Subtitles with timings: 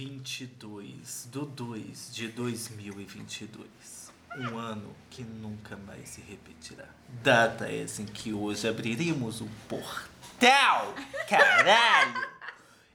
[0.00, 4.10] 22 do 2 de 2022.
[4.38, 6.88] Um ano que nunca mais se repetirá.
[7.22, 10.94] Data essa em que hoje abriremos um portal.
[11.28, 12.26] Caralho!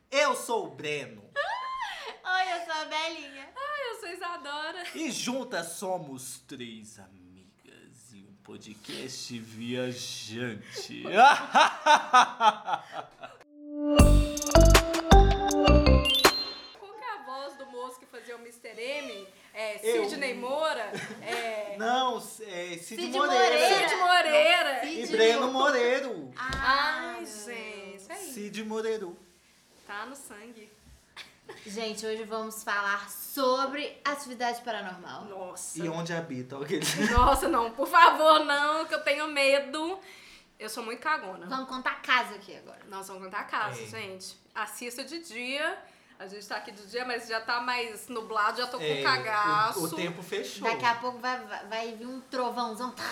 [0.10, 1.22] Eu sou o Breno.
[1.22, 3.50] Oi, eu sou a Belinha.
[3.56, 4.84] Ai, eu sou Isadora.
[4.96, 11.04] E juntas somos três amigas e um podcast viajante.
[18.36, 18.70] o Mr.
[18.80, 19.28] M?
[19.54, 20.10] É, Eu.
[20.10, 20.92] Sidney Moura?
[21.22, 23.44] É, Não, é Cid, Cid Moreira.
[23.46, 23.90] Moreira.
[23.90, 24.82] Cid Moreira.
[24.82, 26.32] Cid E Breno Moreiro.
[26.38, 28.34] Ai, meu gente, isso aí.
[28.34, 29.18] Cid Moreiro.
[29.88, 30.70] Tá no sangue.
[31.66, 35.26] Gente, hoje vamos falar sobre atividade paranormal.
[35.26, 35.80] Nossa.
[35.80, 36.84] E onde habita aquele.
[37.12, 40.00] Nossa, não, por favor, não, que eu tenho medo.
[40.58, 41.46] Eu sou muito cagona.
[41.48, 42.80] Vamos contar caso aqui agora.
[42.88, 44.02] Nós vamos contar casos, É.
[44.02, 44.36] gente.
[44.56, 45.78] Assista de dia.
[46.18, 49.04] A gente tá aqui de dia, mas já tá mais nublado, já tô com É,
[49.04, 49.80] cagaço.
[49.82, 50.68] O, o tempo fechou.
[50.70, 52.92] Daqui a pouco vai, vai, vai vir um trovãozão.
[52.92, 53.04] Tá.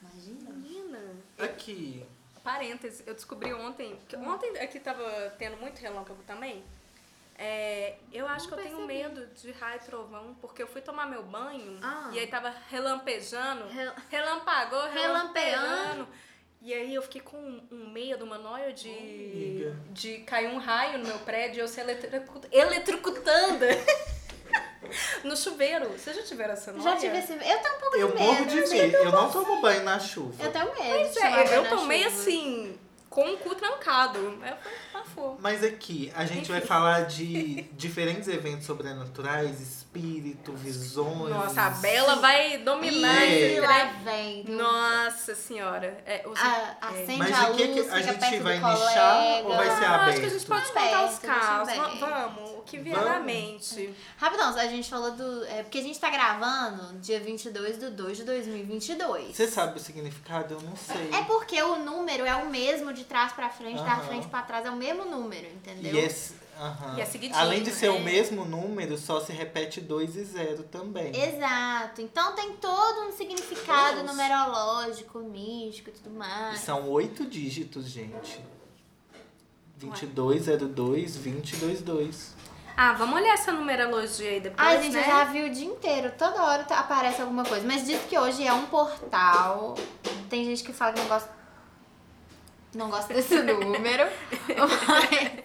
[0.00, 0.98] Imagina.
[1.38, 2.04] Aqui.
[2.42, 3.98] Parênteses, eu descobri ontem.
[4.08, 5.04] que Ontem aqui tava
[5.38, 6.64] tendo muito relâmpago também.
[7.38, 9.08] É, eu acho Não que eu tenho percebi.
[9.20, 12.10] medo de raio e trovão, porque eu fui tomar meu banho Ah.
[12.12, 13.66] e aí tava relampejando.
[13.68, 15.66] Rel- Relampagou, Relampeando.
[15.66, 16.08] relampejando.
[16.64, 19.76] E aí eu fiquei com um, um medo, uma noia de, Amiga.
[19.90, 23.64] de cair um raio no meu prédio e eu ser eletricu- eletrocutando
[25.24, 25.88] no chuveiro.
[25.88, 26.82] Vocês já tiveram essa noia?
[26.84, 27.32] Já tive esse.
[27.32, 28.64] Eu tenho um pouco Eu de morro medo.
[28.64, 28.96] de medo.
[28.96, 30.42] Eu não tomo banho na chuva.
[30.44, 30.74] Eu tenho medo.
[31.10, 32.16] Pois é, eu tomei chuva.
[32.16, 32.78] assim,
[33.10, 34.18] com o cu trancado.
[34.20, 34.54] Eu falei,
[35.14, 35.36] for.
[35.40, 41.30] Mas aqui, a gente vai falar de diferentes eventos sobrenaturais, espírito, visões.
[41.30, 43.60] Nossa, a Bela vai dominar Ih, esse?
[44.48, 45.96] Nossa senhora.
[46.06, 46.86] É, os- A- é.
[47.02, 49.48] acende Mas a o que, que luz, a gente vai nichar colega.
[49.48, 50.08] ou vai ser Ah, aberto?
[50.10, 51.74] acho que a gente pode Aberto, contar os casos.
[52.00, 53.10] Vamos, o que vier Vamos.
[53.10, 53.94] na mente.
[54.16, 55.44] Rapidão, a gente falou do.
[55.46, 59.34] É, porque a gente tá gravando dia 22 de 2 de 2022.
[59.36, 60.54] Você sabe o significado?
[60.54, 61.10] Eu não sei.
[61.12, 64.06] É porque o número é o mesmo de trás pra frente, da Aham.
[64.06, 65.94] frente pra trás, é o mesmo número, entendeu?
[65.94, 66.96] E esse, aham.
[66.98, 68.00] E é seguidinho, Além de ser o é.
[68.00, 71.12] mesmo número, só se repete 2 e 0 também.
[71.14, 72.00] Exato.
[72.00, 74.12] Então tem todo um significado Nossa.
[74.12, 76.60] numerológico, místico e tudo E mais.
[76.60, 78.40] são oito dígitos, gente.
[79.78, 82.34] 2202 2022.
[82.76, 85.00] Ah, vamos olhar essa numerologia aí depois, Ai, gente, né?
[85.02, 86.12] eu já vi o dia inteiro.
[86.16, 87.66] Toda hora tá- aparece alguma coisa.
[87.66, 89.74] Mas diz que hoje é um portal.
[90.30, 91.30] Tem gente que fala que não gosta.
[92.74, 94.04] Não gosta desse número.
[94.88, 95.42] mas-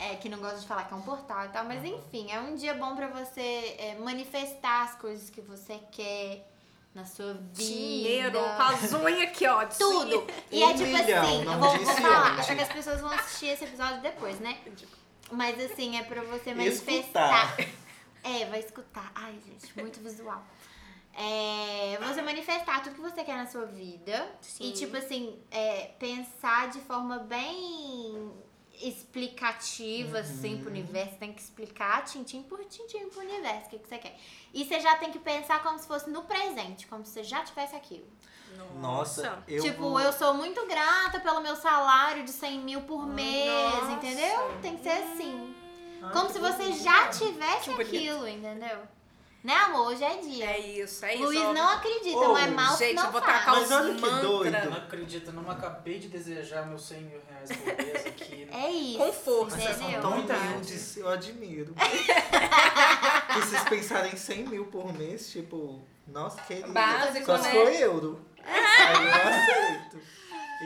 [0.00, 1.64] é, que não gosta de falar que é um portal e tal.
[1.64, 6.44] Mas enfim, é um dia bom pra você é, manifestar as coisas que você quer
[6.94, 7.52] na sua vida.
[7.54, 9.64] Dinheiro, com as unhas aqui, ó.
[9.66, 10.26] Tudo.
[10.50, 12.40] E Um é tipo milhão, assim, eu vou, vou falar.
[12.50, 14.56] É que as pessoas vão assistir esse episódio depois, né?
[15.30, 16.56] Mas assim, é pra você Escutar.
[16.56, 17.56] manifestar.
[18.24, 19.12] É, vai escutar.
[19.14, 20.44] Ai, gente, muito visual.
[21.14, 24.30] É, você manifestar tudo que você quer na sua vida.
[24.40, 24.68] Sim.
[24.68, 28.32] E, tipo assim, é, pensar de forma bem
[28.80, 30.60] explicativa, assim, Uhum.
[30.62, 31.16] pro universo.
[31.18, 34.18] Tem que explicar tintim por tintim pro universo o que, que você quer.
[34.54, 37.42] E você já tem que pensar como se fosse no presente, como se você já
[37.44, 38.06] tivesse aquilo.
[38.80, 40.00] Nossa, eu tipo, vou...
[40.00, 43.92] eu sou muito grata pelo meu salário de 100 mil por mês, Nossa.
[43.92, 44.58] entendeu?
[44.62, 45.54] Tem que ser assim.
[46.02, 46.82] Ai, Como se você bonito.
[46.82, 47.80] já tivesse Que bonito.
[47.88, 48.78] aquilo, entendeu?
[49.42, 49.88] Né, amor?
[49.88, 50.46] Hoje é dia.
[50.50, 51.24] É isso, é isso.
[51.24, 51.52] Luiz ó.
[51.52, 53.38] não acredita, Ô, não é mal gente, não eu vou faz.
[53.38, 54.20] tacar Mas os olha que mantra.
[54.28, 54.70] doido.
[54.70, 58.44] Não acredito, não acabei de desejar meus 100 mil reais por mês aqui.
[58.46, 58.64] né?
[58.66, 58.98] É isso.
[58.98, 59.56] Com força.
[59.56, 61.74] Mas vocês são tão humildes, eu admiro.
[61.74, 66.72] que vocês pensarem em 100 mil por mês, tipo, nossa, querido.
[66.72, 67.42] Básico, Só né?
[67.44, 68.20] se for euro.
[68.44, 69.98] Aí eu aceito.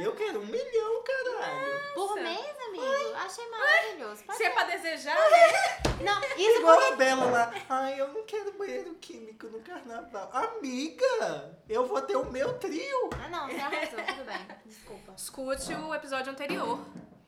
[0.03, 1.81] Eu quero um milhão, caralho.
[1.95, 3.15] Por mês, amigo?
[3.17, 4.25] Achei maravilhoso.
[4.25, 5.93] Pode Se é pra desejar, né?
[6.03, 6.93] Não, isso Igual porque...
[6.93, 7.55] a Bela lá.
[7.69, 10.31] Ai, eu não quero banheiro químico no carnaval.
[10.33, 13.11] Amiga, eu vou ter o meu trio.
[13.25, 14.05] Ah, não, você arrasou.
[14.05, 14.49] Tudo bem.
[14.67, 15.13] Desculpa.
[15.17, 16.81] escute o episódio anterior.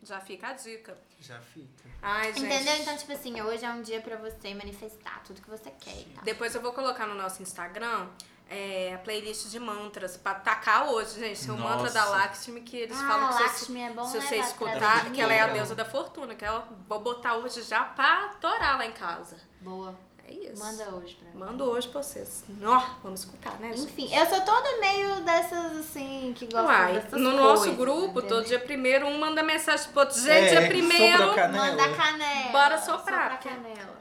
[0.02, 0.98] Já fica a dica.
[1.18, 1.88] Já fica.
[2.02, 2.44] Ai, gente.
[2.44, 2.76] Entendeu?
[2.76, 6.24] Então, tipo assim, hoje é um dia pra você manifestar tudo que você quer tal.
[6.24, 8.08] Depois eu vou colocar no nosso Instagram
[8.48, 11.44] é, a playlist de mantras pra tacar hoje, gente.
[11.44, 14.22] Tem o mantra da Lakshmi que eles Ah, falam que se, é bom, se né,
[14.26, 17.82] você escutar, que ela é a deusa da fortuna, que ela vou botar hoje já
[17.84, 19.36] pra torar lá em casa.
[19.60, 19.94] Boa.
[20.26, 20.58] É isso.
[20.64, 21.38] Manda hoje pra mim.
[21.38, 22.44] Mando hoje pra vocês.
[22.64, 23.82] Ó, vamos escutar, né, gente?
[23.92, 28.20] Enfim, eu sou toda meio dessas, assim, que gostam Uai, dessas no coisas, nosso grupo,
[28.20, 28.28] entendeu?
[28.38, 30.18] todo dia primeiro, um manda mensagem pro outro.
[30.18, 31.18] Gente, É, dia primeiro.
[31.18, 31.66] sobrou canela.
[31.66, 32.52] Manda canela.
[32.52, 33.93] Bora soprar, Sopra canela.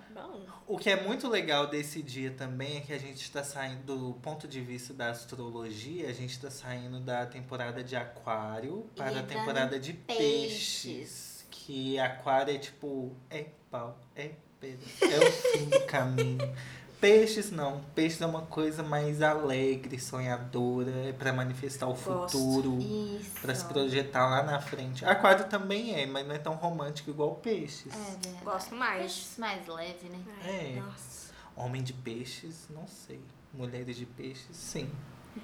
[0.74, 4.14] O que é muito legal desse dia também é que a gente está saindo do
[4.16, 9.22] ponto de vista da astrologia, a gente está saindo da temporada de aquário para a
[9.22, 10.84] temporada de peixes.
[10.84, 11.48] peixes.
[11.52, 16.56] Que aquário é tipo, é pau, é pedra, é fim do caminho.
[17.04, 17.82] Peixes não.
[17.94, 23.42] Peixes é uma coisa mais alegre, sonhadora, é pra manifestar o futuro, Isso.
[23.42, 25.04] pra se projetar lá na frente.
[25.04, 27.92] Aquário também é, mas não é tão romântico igual peixes.
[27.94, 28.44] É verdade.
[28.46, 29.00] Gosto mais.
[29.02, 30.20] Peixes mais leve, né?
[30.46, 30.80] É.
[30.80, 31.34] Nossa.
[31.58, 33.20] Homem de peixes, não sei.
[33.54, 34.90] Mulheres de peixes, sim.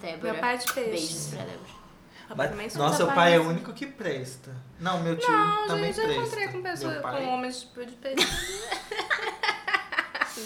[0.02, 0.32] Débora.
[0.32, 0.90] Meu pai é de peixe.
[0.92, 1.90] Beijos pra Débora.
[2.56, 4.56] Mas- nossa, o capaz pai é o único que presta.
[4.80, 6.22] Não, meu tio Não, também gente, já presta.
[6.22, 8.28] encontrei com pessoas, Meu pai- com homens de peixe.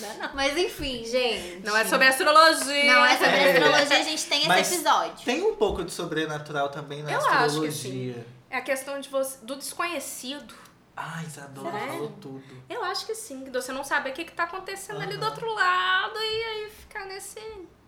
[0.02, 0.34] não, não.
[0.34, 1.66] Mas enfim, gente.
[1.66, 2.94] Não é sobre astrologia.
[2.94, 3.52] Não é sobre É.
[3.54, 5.26] astrologia, a gente tem esse Mas episódio.
[5.26, 8.28] Tem um pouco de sobrenatural também na Eu acho que astrologia.
[8.50, 10.54] É a questão de você, do desconhecido.
[10.96, 11.88] Ai, Isadora Será?
[11.94, 12.64] falou tudo.
[12.70, 15.26] Eu acho que sim, que você não sabe o que, que tá acontecendo ali do
[15.26, 17.40] outro lado e aí ficar nesse,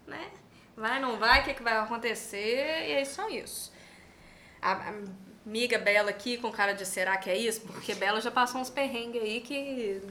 [0.07, 0.31] né?
[0.75, 3.71] Vai, não vai, o que, que vai acontecer, e é só isso.
[4.59, 4.93] A, a
[5.45, 7.61] amiga Bela aqui com cara de será que é isso?
[7.61, 10.01] Porque Bela já passou uns perrengues aí que.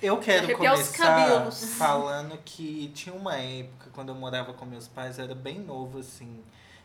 [0.00, 5.18] Eu quero Arrepiar começar falando que tinha uma época, quando eu morava com meus pais,
[5.18, 6.42] eu era bem novo, assim.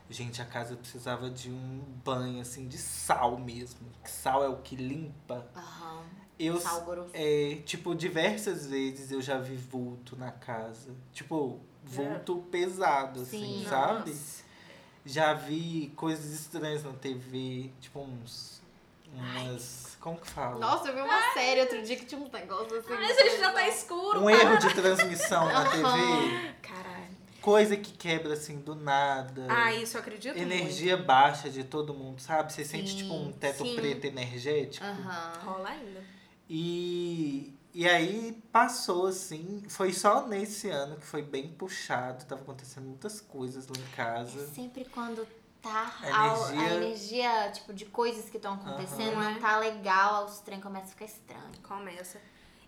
[0.09, 3.79] Gente, a casa precisava de um banho, assim, de sal mesmo.
[4.03, 5.45] Que Sal é o que limpa.
[5.55, 6.03] Aham.
[6.39, 7.11] Eu, Sal grosso.
[7.13, 10.91] é, tipo, diversas vezes eu já vi vulto na casa.
[11.13, 13.65] Tipo, vulto pesado, assim, Sim.
[13.69, 14.09] sabe?
[14.09, 14.43] Nossa.
[15.05, 18.61] Já vi coisas estranhas na TV, tipo uns.
[19.13, 19.92] Umas.
[20.03, 20.59] Como que fala?
[20.59, 22.93] Nossa, eu vi uma série outro dia que tinha uns negócios assim.
[22.93, 24.19] Ai, gente, já tá escuro.
[24.19, 26.53] um erro de transmissão na TV.
[26.61, 27.13] Caralho.
[27.39, 29.47] Coisa que quebra assim do nada.
[29.49, 32.51] Ah, isso eu acredito Energia baixa de todo mundo, sabe?
[32.51, 33.75] Você sente Sim, tipo um teto sim.
[33.75, 34.85] preto energético.
[34.85, 35.29] Aham.
[35.31, 35.45] muito.
[35.45, 36.03] Rola ainda.
[36.49, 39.63] E, e aí passou assim.
[39.69, 42.25] Foi só nesse ano que foi bem puxado.
[42.25, 44.47] Tava acontecendo muitas coisas lá em É casa.
[44.47, 45.25] sempre quando
[45.63, 49.31] tá A a energia- a energia, tipo, de coisas que estão acontecendo, Aham.
[49.31, 51.51] não tá legal, os trem começam a ficar estranho.
[51.63, 52.19] Começa.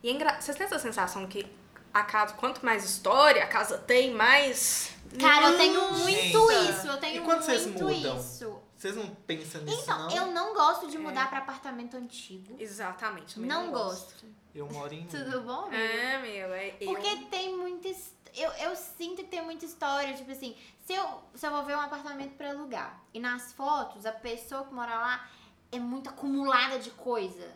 [0.02, 0.40] E é engra...
[0.42, 1.46] vocês têm essa sensação que
[1.94, 4.92] a casa, quanto mais história a casa tem, mais.
[5.20, 6.72] Cara, eu tenho Hum, muito gente.
[6.72, 8.18] isso, eu tenho E quando vocês muito mudam?
[8.18, 8.60] isso.
[8.78, 10.16] Vocês não pensam nisso, Então, não?
[10.16, 12.56] eu não gosto de mudar pra apartamento antigo.
[12.60, 13.36] Exatamente.
[13.36, 14.26] também Não gosto.
[14.54, 15.06] Eu moro em.
[15.08, 15.66] Tudo bom?
[15.66, 15.76] amigo?
[15.76, 16.88] É, meu, é eu.
[16.94, 17.88] Porque tem muita.
[17.90, 20.14] his- Eu, eu sinto que tem muita história.
[20.14, 20.56] Tipo assim,
[20.86, 24.64] se eu, se eu vou ver um apartamento pra alugar e nas fotos a pessoa
[24.66, 25.28] que mora lá
[25.72, 27.54] é muito acumulada de coisa.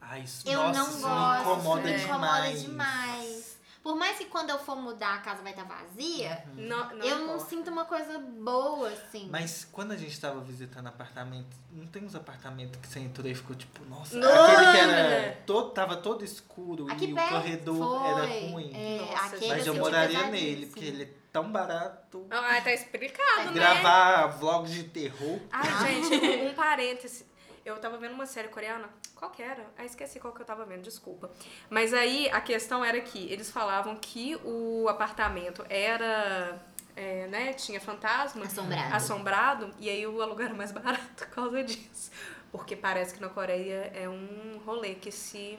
[0.00, 1.44] Ai, isso, Eu nossa, não isso gosto.
[1.46, 2.62] me incomoda me incomoda demais.
[2.62, 3.58] demais.
[3.82, 7.16] Por mais que quando eu for mudar a casa vai estar vazia, Não, não eu
[7.18, 7.44] não importa.
[7.46, 9.28] sinto uma coisa boa, assim.
[9.28, 13.34] Mas quando a gente tava visitando apartamento, não tem uns apartamentos que você entrou e
[13.34, 15.30] ficou tipo, nossa, Não, aquele que era né?
[15.44, 18.50] todo, tava todo escuro Aqui e o corredor era foi.
[18.50, 18.72] ruim.
[18.74, 22.26] É, Nossa, aquele Mas eu moraria nele, porque ele é tão barato.
[22.30, 23.52] Ah, tá explicado, né?
[23.52, 25.40] Gravar vlogs de terror.
[25.50, 27.31] Ai, gente, um parêntese.
[27.64, 28.88] Eu tava vendo uma série coreana.
[29.14, 29.64] Qual que era?
[29.78, 31.30] Ah, esqueci qual que eu tava vendo, desculpa.
[31.70, 36.58] Mas aí a questão era que eles falavam que o apartamento era.
[36.96, 38.44] é, né, tinha fantasma.
[38.44, 38.94] Assombrado.
[38.94, 39.70] Assombrado.
[39.78, 42.10] E aí o aluguel era mais barato por causa disso.
[42.50, 45.58] Porque parece que na Coreia é um rolê que se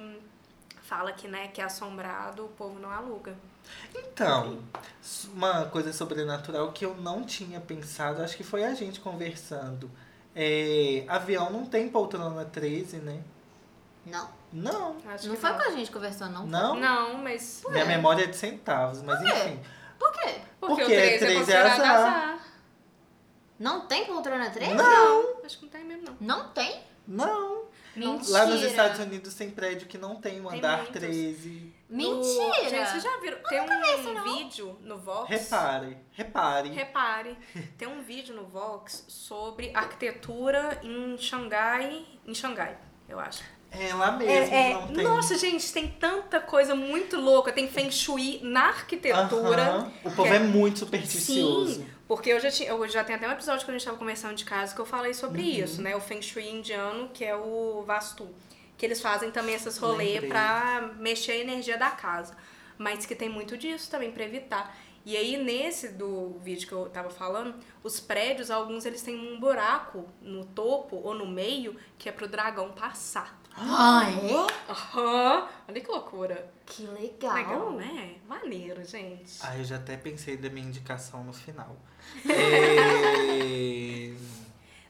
[0.83, 3.35] fala que, né, que é assombrado, o povo não aluga.
[3.95, 4.61] Então,
[5.33, 9.89] uma coisa sobrenatural que eu não tinha pensado, acho que foi a gente conversando.
[10.35, 13.21] É, avião não tem poltrona 13, né?
[14.05, 14.29] Não.
[14.51, 14.97] Não.
[15.07, 15.57] Acho Não que foi não.
[15.57, 16.45] com a gente conversando, não?
[16.45, 16.75] Não?
[16.75, 17.63] Não, mas.
[17.69, 19.59] Minha memória é de centavos, mas Por enfim.
[19.97, 20.35] Por quê?
[20.59, 21.95] Porque, Porque o 3 é três é considerado azar.
[21.95, 22.39] azar.
[23.59, 24.75] Não tem poltrona 3?
[24.75, 26.17] Não, acho que não tem mesmo, não.
[26.19, 26.81] Não tem?
[27.07, 27.63] Não.
[27.95, 28.31] Mentira.
[28.31, 30.93] Lá nos Estados Unidos tem prédio que não tem um Tem andar muitos.
[30.99, 31.73] 13.
[31.89, 32.69] No- Mentira!
[32.69, 33.37] Gente, vocês já viram?
[33.47, 35.29] Tem um vídeo no Vox.
[35.29, 36.69] Repare, repare.
[36.69, 37.37] Repare,
[37.77, 43.43] tem um vídeo no Vox sobre arquitetura em Xangai, em Xangai, eu acho.
[43.75, 45.03] É lá mesmo, É, é, não tem.
[45.03, 47.51] nossa, gente, tem tanta coisa muito louca.
[47.51, 49.63] Tem Feng Shui na arquitetura.
[49.63, 49.93] Aham.
[50.03, 51.75] O povo que é muito supersticioso.
[51.81, 53.97] Sim, porque eu já, tinha, eu já tenho até um episódio que a gente tava
[53.97, 55.47] conversando de casa que eu falei sobre Uhum.
[55.63, 55.95] isso, né?
[55.95, 58.27] O Feng Shui indiano, que é o Vastu.
[58.77, 62.35] Que eles fazem também esses rolês pra mexer a energia da casa.
[62.77, 64.75] Mas que tem muito disso também pra evitar.
[65.05, 69.39] E aí, nesse do vídeo que eu tava falando, os prédios, alguns eles têm um
[69.39, 73.37] buraco no topo ou no meio que é pro dragão passar.
[73.55, 74.71] Ah, é?
[74.71, 75.47] Aham!
[75.67, 76.51] Olha que loucura.
[76.65, 77.33] Que legal.
[77.35, 78.15] Legal, né?
[78.27, 79.39] Maneiro, gente.
[79.41, 81.75] Ah, eu já até pensei da minha indicação no final.
[82.29, 84.13] É...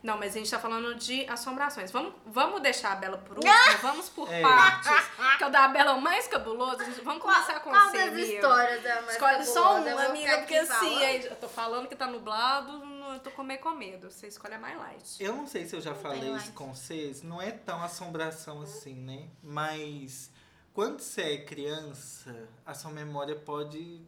[0.01, 1.89] Não, mas a gente tá falando de assombrações.
[1.89, 3.53] Vamos, vamos deixar a Bela por último?
[3.81, 4.41] Vamos por É.
[4.41, 4.91] partes.
[5.37, 6.79] Que o da Bela é o mais cabuloso.
[7.03, 8.33] Vamos começar com Qual você, das amiga.
[8.33, 9.89] histórias é mais Escolhe só cabulosa?
[9.89, 13.43] Eu uma, amiga, porque assim, eu tô falando que tá nublado, não- eu tô com
[13.43, 14.09] meio com medo.
[14.11, 15.21] Você escolhe a mais light.
[15.23, 17.21] Eu não sei se eu já Não falei isso com vocês.
[17.21, 19.27] Não é tão assombração assim, né?
[19.43, 20.31] Mas
[20.73, 22.33] quando você é criança,
[22.65, 24.01] a sua memória pode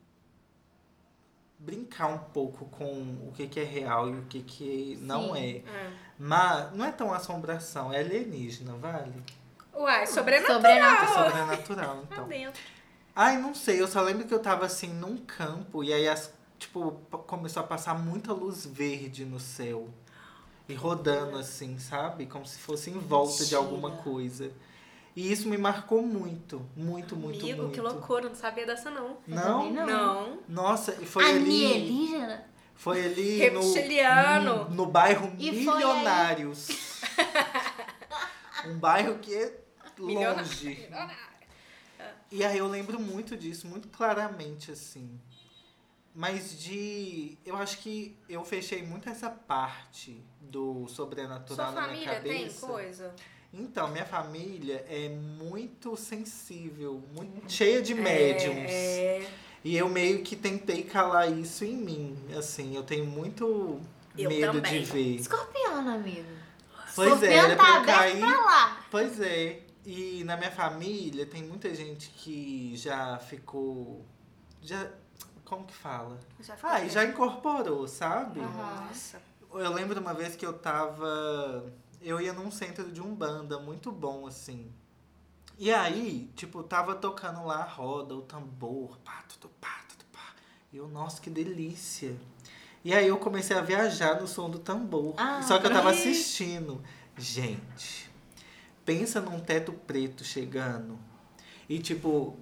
[1.58, 2.86] brincar um pouco com
[3.28, 5.40] o que, que é real e o que, que não Sim.
[5.40, 5.70] é.
[5.70, 5.94] É.
[6.20, 9.14] Mas não é tão assombração, é alienígena, vale?
[9.74, 10.58] Uai, sobrenatural.
[10.58, 10.64] É
[11.08, 11.26] Sobrenatural.
[11.30, 12.28] sobrenatural, Tá então.
[12.28, 12.62] dentro.
[13.16, 16.32] Ai, não sei, eu só lembro que eu tava assim num campo e aí as,
[16.60, 16.92] tipo,
[17.28, 19.90] começou a passar muita luz verde no céu.
[20.68, 22.26] E rodando assim, sabe?
[22.26, 24.04] Como se fosse em volta de alguma Mentira.
[24.04, 24.52] coisa.
[25.16, 27.74] E isso me marcou muito, muito, muito, Amigo, muito.
[27.76, 29.18] que loucura, não sabia dessa não.
[29.28, 29.72] Não?
[29.72, 29.86] não.
[29.86, 30.40] Não.
[30.50, 32.28] Nossa, e foi ali.
[32.74, 34.66] Foi ali Reptiliano.
[34.66, 36.68] no, no bairro E Milionários.
[38.68, 39.58] um bairro que é
[39.98, 40.40] Milionário.
[40.42, 40.90] longe.
[42.32, 45.18] E aí eu lembro muito disso, muito claramente, assim.
[46.16, 47.38] Mas de.
[47.46, 52.38] Eu acho que eu fechei muito essa parte do sobrenatural Sua na minha família tem
[52.44, 52.66] cabeça.
[52.68, 53.16] coisa?
[53.54, 58.70] Então, minha família é muito sensível, muito cheia de médiums.
[58.72, 59.28] É,
[59.64, 62.18] E eu meio que tentei calar isso em mim.
[62.38, 63.80] Assim, eu tenho muito
[64.18, 64.80] Eu medo também.
[64.82, 65.16] de ver.
[65.16, 66.30] Escorpião, amigo.
[66.96, 68.20] Pois é, Escorpião era tá pra cair.
[68.20, 68.86] pra lá.
[68.92, 69.62] Pois é.
[69.86, 74.06] E na minha família tem muita gente que já ficou.
[74.62, 74.90] Já.
[75.46, 76.20] Como que fala?
[76.40, 78.42] já Ah, e já incorporou, sabe?
[78.42, 79.22] Nossa.
[79.54, 81.72] Eu lembro uma vez que eu tava.
[82.02, 84.72] Eu ia num centro de umbanda muito bom, assim.
[85.58, 90.34] E aí, tipo, tava tocando lá a roda, o tambor, pá, tudo pá, tudo pá.
[90.74, 92.16] E eu, nossa, que delícia.
[92.84, 95.14] E aí eu comecei a viajar no som do tambor.
[95.18, 95.42] Ah.
[95.42, 96.84] Só que eu tava assistindo.
[97.18, 98.12] Gente,
[98.84, 101.00] pensa num teto preto chegando.
[101.70, 102.38] E tipo,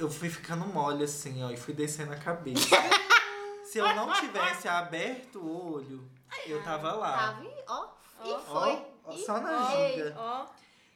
[0.00, 2.68] eu fui ficando mole assim, ó, e fui descendo a cabeça.
[3.64, 6.10] Se eu não tivesse aberto o olho,
[6.46, 7.16] eu tava lá.
[7.16, 7.86] Tava e, ó,
[8.24, 8.86] e Ó, foi.
[9.04, 9.92] ó, E só na foi.
[9.92, 10.14] ginga.
[10.18, 10.46] Ó,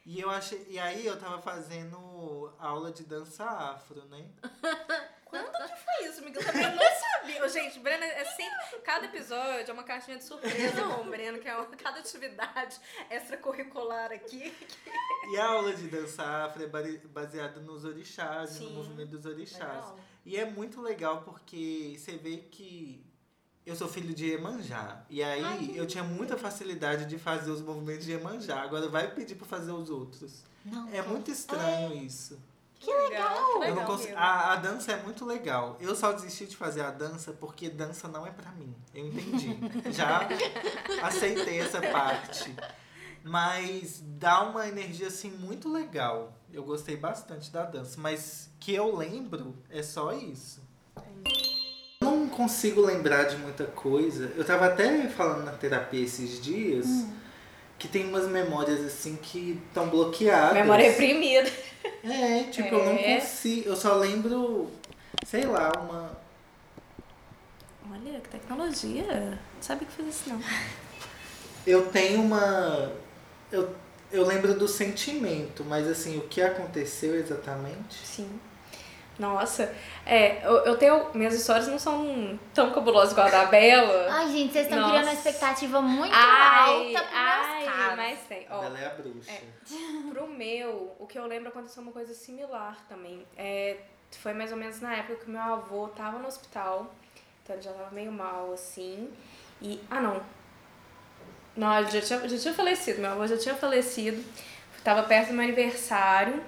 [0.04, 0.66] E eu achei.
[0.68, 4.26] E aí eu tava fazendo aula de dança afro, né?
[5.42, 6.42] quando que foi isso, Miguel?
[6.42, 7.48] Eu também não sabia.
[7.48, 8.80] Gente, Brena é sempre.
[8.82, 12.78] Cada episódio é uma caixinha de surpresa com o Breno, que é uma, cada atividade
[13.10, 14.52] extracurricular aqui.
[15.30, 16.66] E a aula de dança afro é
[17.08, 18.66] baseada nos orixás, Sim.
[18.66, 19.60] no movimento dos orixás.
[19.60, 19.98] Legal.
[20.26, 23.04] E é muito legal porque você vê que
[23.66, 25.04] eu sou filho de Iemanjá.
[25.08, 28.60] E aí Ai, eu tinha muita facilidade de fazer os movimentos de Iemanjá.
[28.62, 30.42] Agora vai pedir pra fazer os outros.
[30.64, 32.38] Não, É muito estranho isso.
[32.84, 33.64] Que legal.
[33.64, 35.76] Eu não consigo, a, a dança é muito legal.
[35.80, 38.74] Eu só desisti de fazer a dança porque dança não é pra mim.
[38.94, 39.58] Eu entendi.
[39.90, 40.28] Já
[41.02, 42.54] aceitei essa parte.
[43.22, 46.36] Mas dá uma energia assim muito legal.
[46.52, 50.62] Eu gostei bastante da dança, mas que eu lembro é só isso.
[52.02, 54.30] Não consigo lembrar de muita coisa.
[54.36, 56.86] Eu tava até falando na terapia esses dias
[57.78, 60.54] que tem umas memórias assim que estão bloqueadas.
[60.54, 61.50] Memória reprimida.
[62.02, 63.20] É, tipo, eu não É.
[63.20, 63.68] consigo.
[63.68, 64.70] Eu só lembro,
[65.26, 66.18] sei lá, uma.
[67.90, 69.04] Olha, que tecnologia.
[69.54, 70.40] Não sabia que fazia isso, não.
[71.66, 72.92] Eu tenho uma.
[73.52, 73.74] Eu,
[74.12, 77.96] eu lembro do sentimento, mas assim, o que aconteceu exatamente?
[78.04, 78.28] Sim.
[79.18, 79.72] Nossa,
[80.04, 81.10] é, eu, eu tenho.
[81.14, 84.08] Minhas histórias não são tão cabulosas igual a da Bela.
[84.10, 84.90] Ai, gente, vocês estão Nossa.
[84.90, 87.96] criando uma expectativa muito Ai, alta pro ai, meus casos.
[87.96, 88.46] mas tem.
[88.48, 89.32] A Ó, Bela é a bruxa.
[90.10, 93.24] Pro meu, o que eu lembro aconteceu uma coisa similar também.
[93.36, 93.76] É,
[94.20, 96.92] foi mais ou menos na época que meu avô tava no hospital.
[97.42, 99.10] Então ele já tava meio mal, assim.
[99.62, 99.80] E.
[99.88, 100.20] Ah, não.
[101.56, 103.00] Não, ele já tinha, já tinha falecido.
[103.00, 104.24] Meu avô já tinha falecido.
[104.82, 106.42] Tava perto do meu aniversário.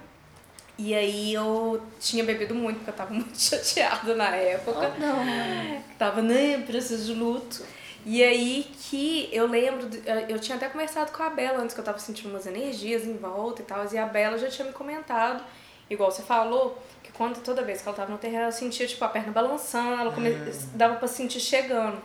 [0.78, 4.92] E aí eu tinha bebido muito, porque eu tava muito chateada na época.
[4.98, 5.82] Não.
[5.98, 7.64] Tava, né, processo de luto.
[8.04, 11.80] E aí que eu lembro, de- eu tinha até conversado com a Bela antes, que
[11.80, 14.72] eu tava sentindo umas energias em volta e tal, e a Bela já tinha me
[14.72, 15.42] comentado,
[15.90, 19.04] igual você falou, que quando toda vez que ela tava no terreiro, ela sentia, tipo,
[19.04, 20.30] a perna balançando, ela come...
[20.74, 21.98] dava pra sentir chegando.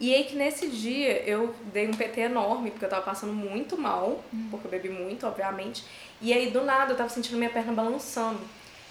[0.00, 3.78] E aí que nesse dia eu dei um PT enorme, porque eu tava passando muito
[3.78, 5.84] mal, porque eu bebi muito, obviamente.
[6.22, 8.40] E aí do nada eu tava sentindo minha perna balançando.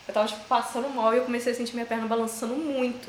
[0.07, 3.07] Eu tava, tipo, passando mal e eu comecei a sentir minha perna balançando muito.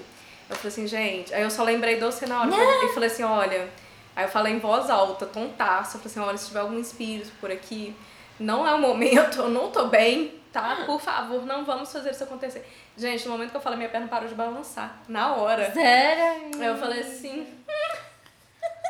[0.49, 1.35] Eu falei assim, gente.
[1.35, 2.51] Aí eu só lembrei de você na hora.
[2.85, 3.69] E falei assim, olha.
[4.15, 5.97] Aí eu falei em voz alta, tontaça.
[5.97, 7.97] Eu falei assim, olha, se tiver algum espírito por aqui,
[8.39, 10.83] não é o momento, eu não tô bem, tá?
[10.87, 12.65] Por favor, não vamos fazer isso acontecer.
[12.97, 15.01] Gente, no momento que eu falei, minha perna parou de balançar.
[15.09, 15.73] Na hora.
[15.73, 16.51] Sério?
[16.61, 17.47] Aí eu falei assim.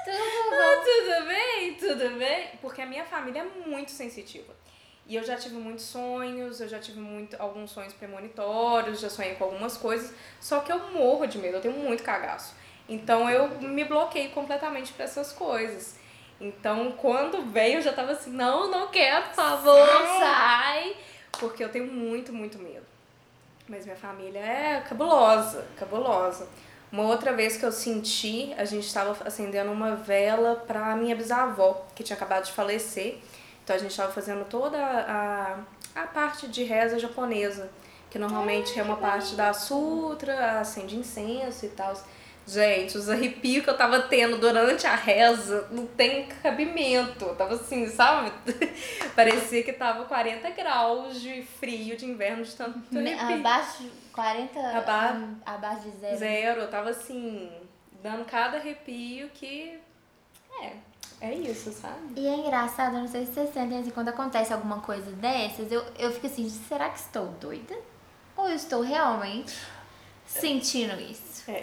[0.04, 2.48] "Ah, tudo bem, tudo bem.
[2.60, 4.52] Porque a minha família é muito sensitiva.
[5.06, 9.34] E eu já tive muitos sonhos, eu já tive muito, alguns sonhos premonitórios, já sonhei
[9.34, 10.14] com algumas coisas.
[10.40, 12.54] Só que eu morro de medo, eu tenho muito cagaço.
[12.88, 15.96] Então eu me bloqueei completamente pra essas coisas.
[16.40, 20.96] Então quando veio eu já tava assim, não, não quero, por favor, sai.
[21.38, 22.86] porque eu tenho muito, muito medo.
[23.68, 26.48] Mas minha família é cabulosa, cabulosa.
[26.90, 31.86] Uma outra vez que eu senti, a gente estava acendendo uma vela para minha bisavó,
[31.94, 33.18] que tinha acabado de falecer.
[33.64, 35.58] Então a gente estava fazendo toda a,
[35.94, 37.70] a parte de reza japonesa,
[38.10, 41.94] que normalmente é uma parte da sutra, acende incenso e tal.
[42.44, 47.24] Gente, os arrepios que eu tava tendo durante a reza não tem cabimento.
[47.24, 48.32] Eu tava assim, sabe?
[49.14, 53.34] Parecia que tava 40 graus de frio de inverno de tanto arrepio.
[53.36, 56.16] Abaixo de 40, Aba- hum, abaixo de zero.
[56.18, 56.60] Zero.
[56.62, 57.48] Eu tava assim,
[58.02, 59.78] dando cada arrepio que.
[60.60, 60.72] É,
[61.22, 62.14] é isso, sabe?
[62.16, 65.70] E é engraçado, eu não sei se vocês sentem assim, quando acontece alguma coisa dessas,
[65.70, 67.76] eu, eu fico assim, será que estou doida?
[68.36, 69.56] Ou eu estou realmente
[70.26, 71.48] sentindo isso?
[71.48, 71.62] É.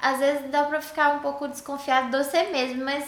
[0.00, 3.06] Às vezes dá pra ficar um pouco desconfiado de você mesmo, mas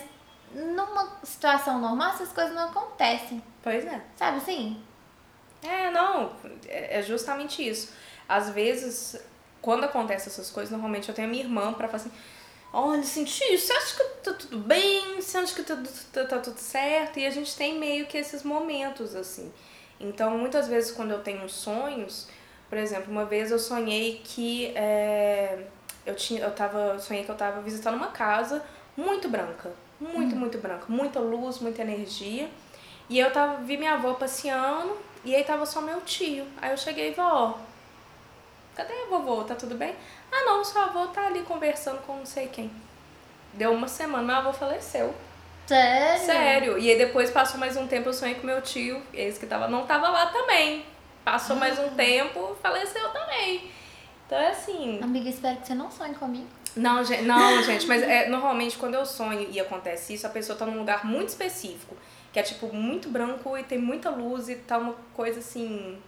[0.55, 3.43] numa situação normal essas coisas não acontecem.
[3.63, 3.99] Pois é.
[4.17, 4.83] Sabe assim?
[5.63, 6.33] É, não,
[6.67, 7.95] é é justamente isso.
[8.29, 9.17] Às vezes,
[9.63, 12.13] quando acontecem essas coisas, normalmente eu tenho a minha irmã pra falar assim:
[12.73, 15.21] olha, senti isso, você acha que tá tudo bem?
[15.21, 15.76] Você acha que tá,
[16.12, 17.19] tá, tá tudo certo?
[17.19, 19.52] E a gente tem meio que esses momentos assim.
[20.00, 22.29] Então, muitas vezes, quando eu tenho sonhos,
[22.69, 25.67] por exemplo, uma vez eu sonhei que é,
[26.05, 28.64] eu tinha, eu tava, sonhei que eu tava visitando uma casa
[28.97, 32.49] muito branca, muito, muito branca, muita luz, muita energia.
[33.09, 36.47] E eu tava, vi minha avó passeando e aí tava só meu tio.
[36.61, 37.59] Aí eu cheguei, vó,
[38.75, 39.45] cadê a vovô?
[39.45, 39.95] Tá tudo bem?
[40.31, 42.71] Ah não, sua avó tá ali conversando com não sei quem.
[43.55, 45.14] Deu uma semana, meu avô faleceu.
[45.67, 46.26] Sério?
[46.26, 46.79] Sério.
[46.79, 49.69] E aí depois passou mais um tempo, eu sonhei com meu tio, esse que tava,
[49.69, 50.85] não tava lá também.
[51.25, 53.71] Passou mais um tempo, faleceu também.
[54.26, 55.00] Então é assim.
[55.02, 56.47] Amiga, espero que você não sonhe comigo.
[56.75, 60.59] Não, gente, não, gente, mas é, normalmente quando eu sonho e acontece isso, a pessoa
[60.59, 61.97] tá num lugar muito específico,
[62.33, 65.99] que é tipo muito branco e tem muita luz e tá uma coisa assim.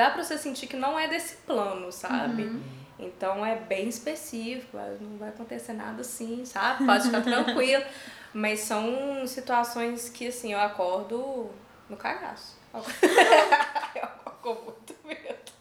[0.00, 2.58] Dá pra você sentir que não é desse plano, sabe?
[2.98, 6.86] Então é bem específico, ah, não vai acontecer nada assim, sabe?
[6.86, 7.84] Pode ficar tranquilo.
[8.32, 11.50] Mas são situações que assim, eu acordo
[11.86, 12.56] no cagaço.
[12.72, 15.52] eu acordo muito medo.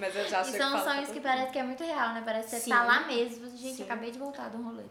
[0.00, 2.22] Mas eu já E sei são que sonhos que parece que é muito real, né?
[2.24, 2.70] Parece que você Sim.
[2.70, 3.48] tá lá mesmo.
[3.56, 3.82] Gente, Sim.
[3.84, 4.82] acabei de voltar de um rolê.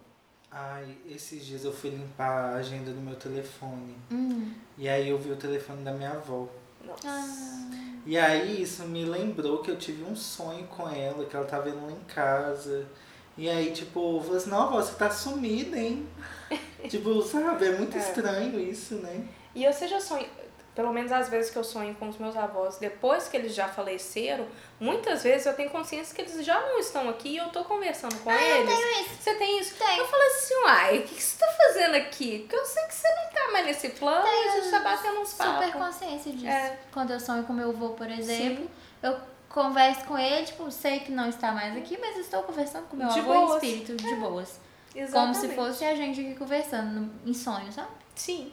[0.50, 3.98] Ai, esses dias eu fui limpar a agenda do meu telefone.
[4.10, 4.54] Hum.
[4.78, 6.48] E aí eu vi o telefone da minha avó.
[6.86, 7.08] Nossa.
[7.08, 7.70] Ah.
[8.06, 11.70] E aí isso me lembrou que eu tive um sonho com ela, que ela tava
[11.70, 12.86] indo lá em casa.
[13.38, 16.08] E aí, tipo, eu falei assim, não, você tá sumida, hein?
[16.88, 18.00] tipo, sabe, é muito É.
[18.00, 19.28] estranho isso, né?
[19.54, 20.28] E eu seja sonho,
[20.76, 23.68] pelo menos às vezes que eu sonho com os meus avós, depois que eles já
[23.68, 24.46] faleceram,
[24.80, 28.16] muitas vezes eu tenho consciência que eles já não estão aqui e eu tô conversando
[28.20, 28.70] com eles.
[28.70, 29.16] Ah, tenho isso.
[29.22, 29.76] Você tem isso?
[29.76, 30.00] Tenho.
[30.00, 32.40] Eu falo assim, uai, o que, que você tá fazendo aqui?
[32.40, 35.20] Porque eu sei que você não tá mais nesse plano e a gente tá batendo
[35.22, 35.72] uns Super papos.
[35.74, 36.48] consciência disso.
[36.48, 36.78] É.
[36.92, 38.70] Quando eu sonho com meu avô, por exemplo,
[39.02, 42.98] eu converso com ele, tipo, sei que não está mais aqui, mas estou conversando com
[42.98, 43.64] meu De avô boas.
[43.64, 43.66] É.
[43.66, 44.60] em espírito, de boas.
[44.92, 45.38] Como Exatamente.
[45.40, 47.88] se fosse a gente aqui conversando em sonho, sabe?
[48.14, 48.52] Sim,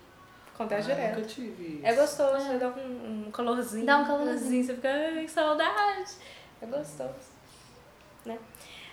[0.55, 1.17] acontece Ah, direto.
[1.17, 1.87] nunca tive isso.
[1.87, 3.87] É gostoso, você dá um, um calorzinho.
[3.87, 4.65] Dá um calorzinho.
[4.65, 6.11] Você fica, ai, que saudade.
[6.61, 7.33] É gostoso.
[8.25, 8.39] Né?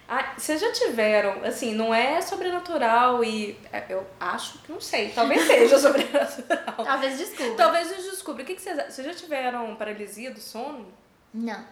[0.07, 3.55] Ah, vocês já tiveram, assim, não é sobrenatural e.
[3.71, 6.83] é, Eu acho que não sei, talvez seja sobrenatural.
[6.83, 7.55] Talvez desculpa.
[7.55, 8.41] Talvez eu descubra.
[8.41, 8.75] O que, que vocês.
[8.91, 10.91] Vocês já tiveram paralisia do sono?
[11.31, 11.63] Não.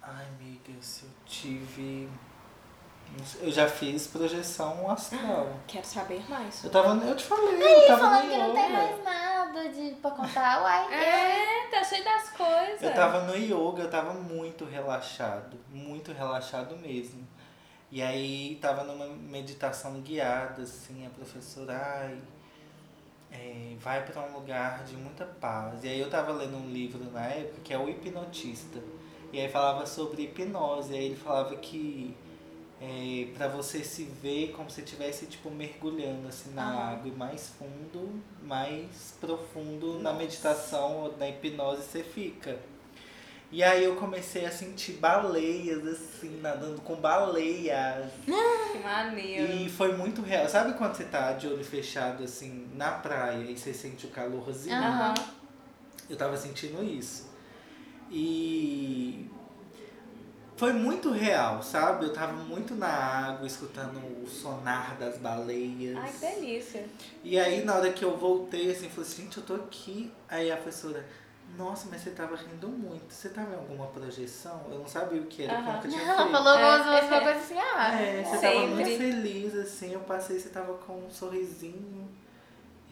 [0.00, 2.08] Ai, amiga, se eu tive.
[3.40, 5.48] Eu já fiz projeção astral.
[5.66, 6.62] Quero saber mais.
[6.62, 6.94] Eu tava.
[7.04, 10.62] Eu te falei, eu tava Falando no que não tem mais nada de, pra contar,
[10.62, 10.94] uai.
[10.94, 12.82] É, tá cheio das coisas.
[12.82, 17.26] Eu tava no yoga, eu tava muito relaxado, muito relaxado mesmo.
[17.90, 22.18] E aí tava numa meditação guiada, assim, a professora, ai,
[23.30, 25.84] é, vai pra um lugar de muita paz.
[25.84, 28.80] E aí eu tava lendo um livro na época que é o hipnotista.
[29.32, 32.16] E aí falava sobre hipnose, e aí ele falava que
[32.80, 36.92] é, para você se ver como se estivesse tipo mergulhando assim na Aham.
[36.92, 42.58] água e mais fundo, mais profundo na meditação na hipnose você fica.
[43.50, 48.10] E aí eu comecei a sentir baleias assim, nadando com baleias.
[48.72, 49.52] Que maneiro.
[49.52, 50.48] E foi muito real.
[50.48, 54.76] Sabe quando você tá de olho fechado assim na praia e você sente o calorzinho?
[54.76, 55.14] Aham.
[56.10, 57.30] Eu tava sentindo isso.
[58.10, 59.30] E
[60.56, 62.06] foi muito real, sabe?
[62.06, 65.96] Eu tava muito na água, escutando o sonar das baleias.
[65.96, 66.84] Ai, que delícia.
[67.22, 70.10] E aí, na hora que eu voltei, assim, falei assim, gente, eu tô aqui.
[70.28, 71.04] Aí a professora,
[71.58, 73.12] nossa, mas você tava rindo muito.
[73.12, 74.62] Você tava em alguma projeção?
[74.70, 76.64] Eu não sabia o que era, porque eu nunca tinha Ela falou É.
[76.64, 78.00] umas, umas coisas assim, ah.
[78.00, 78.96] É, você tava muito Sempre.
[79.12, 82.08] feliz, assim, eu passei, você tava com um sorrisinho.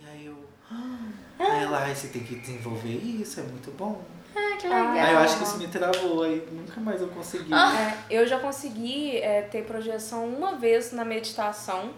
[0.02, 0.36] E aí eu,
[0.70, 4.02] Aí ela, ai, você tem que desenvolver isso, é muito bom.
[4.34, 5.06] Ah, que Ah, legal.
[5.06, 7.52] Aí eu acho que isso me travou, aí nunca mais eu consegui.
[7.52, 11.92] É, eu já consegui é, ter projeção uma vez na meditação.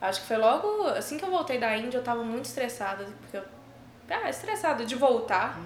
[0.00, 3.36] Acho que foi logo assim que eu voltei da Índia, eu tava muito estressada, porque
[3.36, 3.42] eu.
[4.10, 5.58] Ah, estressada de voltar.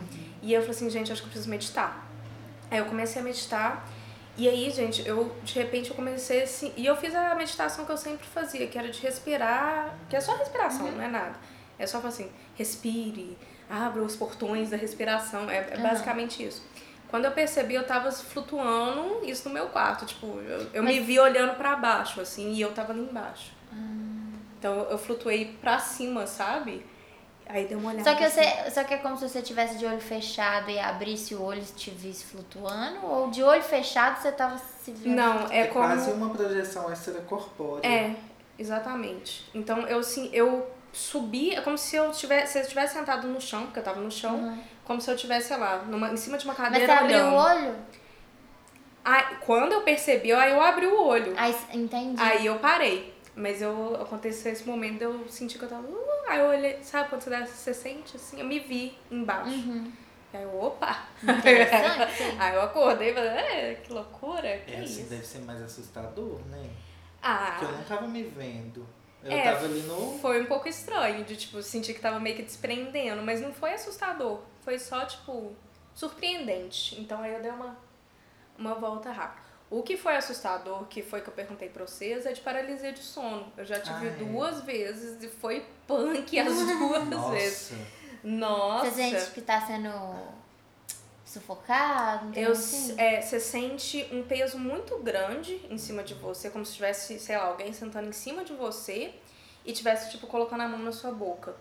[0.43, 2.07] E eu falei assim, gente, acho que eu preciso meditar.
[2.71, 3.87] Aí eu comecei a meditar.
[4.37, 6.73] E aí, gente, eu de repente eu comecei assim.
[6.77, 10.21] E eu fiz a meditação que eu sempre fazia, que era de respirar, que é
[10.21, 11.35] só respiração, não é nada.
[11.83, 13.37] É só falar assim, respire,
[13.69, 15.51] abra os portões da respiração.
[15.51, 16.63] É, é basicamente isso.
[17.11, 20.07] Quando eu percebi, eu tava flutuando isso no meu quarto.
[20.07, 23.53] Tipo, eu, eu me Mas- vi olhando pra baixo, assim, e eu tava ali embaixo.
[23.73, 23.77] Ah.
[24.59, 26.87] Então eu flutuei pra cima, sabe?
[27.47, 28.09] Aí deu uma olhada.
[28.09, 28.41] Só que, assim.
[28.41, 31.61] você, só que é como se você tivesse de olho fechado e abrisse o olho
[31.61, 33.05] e te visse flutuando?
[33.05, 35.15] Ou de olho fechado você tava se vendo?
[35.17, 35.85] Não, é, É como.
[35.85, 37.87] quase uma projeção extracorpórea.
[37.87, 38.15] É,
[38.59, 39.45] exatamente.
[39.55, 43.41] Então eu assim, eu subi, é como se eu tivesse, se eu tivesse sentado no
[43.41, 44.63] chão, porque eu tava no chão, Uhum.
[44.85, 47.17] como se eu tivesse, sei lá, numa, em cima de uma Mas cadeira você abriu
[47.19, 47.33] olhando.
[47.35, 47.77] o olho?
[49.05, 51.35] Aí, quando eu percebi, aí eu abri o olho.
[51.37, 52.21] Aí, entendi.
[52.23, 53.13] Aí eu parei.
[53.35, 55.83] Mas eu aconteceu esse momento, eu senti que eu tava.
[55.89, 58.39] Uh, aí eu olhei, sabe quando você, você sente assim?
[58.39, 59.51] Eu me vi embaixo.
[59.51, 59.91] Uhum.
[60.35, 61.05] Aí eu, opa!
[62.39, 65.03] Aí eu acordei e falei, é, que loucura, que É, isso?
[65.09, 66.71] deve ser mais assustador, né?
[67.23, 68.87] Ah, Porque eu não tava me vendo.
[69.25, 70.19] Eu É, tava ali no.
[70.21, 73.73] foi um pouco estranho de, tipo, sentir que tava meio que desprendendo, mas não foi
[73.75, 74.41] assustador.
[74.63, 75.55] Foi só, tipo,
[75.95, 77.01] surpreendente.
[77.01, 77.77] Então aí eu dei uma,
[78.59, 79.43] uma volta rápida.
[79.71, 83.01] O que foi assustador, que foi que eu perguntei pra vocês, é de paralisia de
[83.01, 83.51] sono.
[83.57, 84.25] Eu já tive Ah, é.
[84.25, 87.71] duas vezes e foi punk as duas vezes.
[87.73, 88.03] Nossa.
[88.25, 88.91] Nossa!
[88.91, 89.89] Você sente que tá sendo
[91.33, 92.27] sufocado?
[92.27, 92.95] não tem Eu, assim?
[92.99, 97.37] é, você sente um peso muito grande em cima de você, como se tivesse, sei
[97.37, 99.13] lá, alguém sentando em cima de você
[99.65, 101.55] e tivesse, tipo, colocando a mão na sua boca.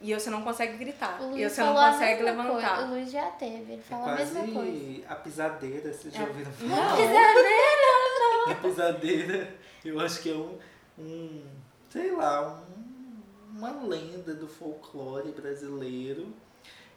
[0.00, 1.18] E você não consegue gritar.
[1.34, 2.76] E você não consegue levantar.
[2.76, 2.82] Coisa.
[2.86, 5.04] O Luiz já teve, ele É falou a mesma coisa.
[5.08, 6.26] a pisadeira, vocês já É.
[6.26, 6.76] ouviram Não.
[6.76, 8.50] falar?
[8.50, 10.58] A pisadeira, eu acho que é um,
[10.98, 11.42] um
[11.88, 16.34] sei lá, um, uma lenda do folclore brasileiro.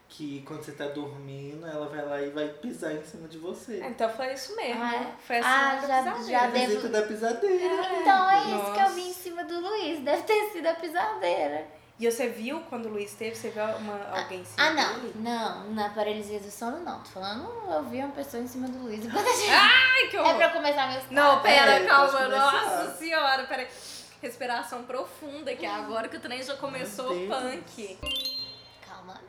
[0.10, 3.84] Que quando você tá dormindo, ela vai lá e vai pisar em cima de você.
[3.86, 4.82] Então foi isso mesmo.
[4.82, 5.12] Ah, é?
[5.26, 6.24] Foi assim Ah, da já- pisadeira.
[6.32, 7.66] já visita da pisadeira.
[8.02, 8.94] Então é isso que eu Nossa.
[8.94, 10.00] vi em cima do Luiz.
[10.00, 11.68] Deve ter sido a pisadeira.
[12.00, 13.36] E você viu quando o Luiz teve?
[13.36, 14.94] Você viu uma, alguém em cima Ah, não.
[15.00, 15.14] dele?
[15.16, 17.00] Não, na paralisia do sono não.
[17.02, 19.04] Tô falando, eu vi uma pessoa em cima do Luiz.
[19.06, 19.50] Enquanto a gente...
[19.52, 20.36] Ai, que É horror.
[20.36, 22.28] pra começar meus Não, pera, É, calma.
[22.28, 23.68] Nossa senhora, pera.
[24.22, 28.37] Respiração profunda, que é agora que o trem já começou Meu Deus.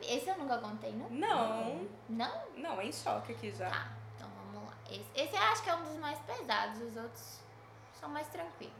[0.01, 1.09] Esse eu nunca contei, não?
[1.09, 2.41] Não, Não?
[2.57, 3.69] não, é em choque aqui já.
[3.69, 4.73] Tá, então vamos lá.
[4.89, 7.39] Esse, esse eu acho que é um dos mais pesados, os outros
[7.99, 8.73] são mais tranquilos.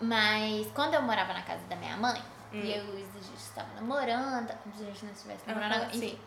[0.00, 2.60] Mas quando eu morava na casa da minha mãe, Hum.
[2.60, 5.84] e eu e o a gente estava namorando, como se a gente não estivesse namorando
[5.88, 6.00] enfim.
[6.00, 6.20] sim.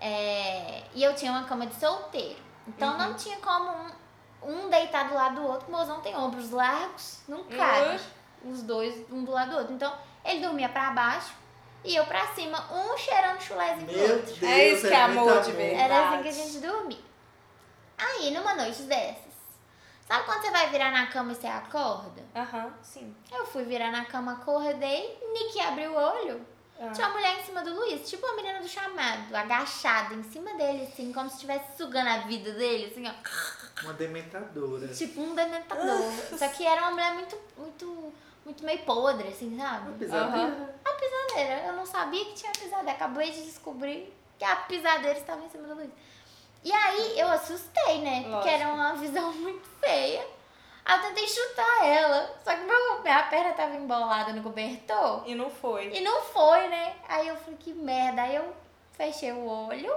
[0.00, 2.40] É, e eu tinha uma cama de solteiro.
[2.66, 2.98] Então Uhum.
[2.98, 3.90] não tinha como um,
[4.50, 5.70] um deitar do lado do outro.
[5.70, 7.96] Meus não tem ombros largos, não cabe.
[7.96, 8.04] Ux.
[8.44, 9.74] Os dois, um do lado do outro.
[9.74, 9.92] Então
[10.24, 11.34] ele dormia pra baixo
[11.84, 14.34] e eu pra cima, um cheirando chulézinho Meu outro.
[14.34, 15.82] Deus, É isso que é amor de verdade.
[15.82, 17.08] Era assim que a gente dormia.
[17.96, 19.32] Aí, numa noite dessas,
[20.06, 22.22] sabe quando você vai virar na cama e você acorda?
[22.34, 23.14] Aham, sim.
[23.32, 26.46] Eu fui virar na cama, acordei, Nick abriu o olho.
[26.80, 26.90] Ah.
[26.92, 30.54] Tinha uma mulher em cima do Luiz, tipo a menina do chamado, agachada em cima
[30.54, 33.82] dele, assim, como se estivesse sugando a vida dele, assim, ó.
[33.82, 34.86] Uma dementadora.
[34.88, 36.12] Tipo um dementador.
[36.38, 38.12] Só que era uma mulher muito, muito,
[38.48, 39.92] muito meio podre, assim, Uma sabe?
[39.98, 40.48] pisadeira.
[40.48, 40.68] Aham.
[40.84, 41.66] A pisadeira.
[41.66, 42.92] Eu não sabia que tinha pisadeira.
[42.92, 45.90] Acabei de descobrir que a pisadeira estava em cima do Luiz.
[46.64, 48.22] E aí eu assustei, né?
[48.22, 48.48] Porque Lógico.
[48.54, 50.26] era uma visão muito feia.
[50.84, 52.34] Aí eu tentei chutar ela.
[52.42, 55.22] Só que meu, minha perna tava embolada no cobertor.
[55.26, 55.90] E não foi.
[55.94, 56.96] E não foi, né?
[57.06, 58.22] Aí eu falei, que merda.
[58.22, 58.54] Aí eu
[58.94, 59.94] fechei o olho.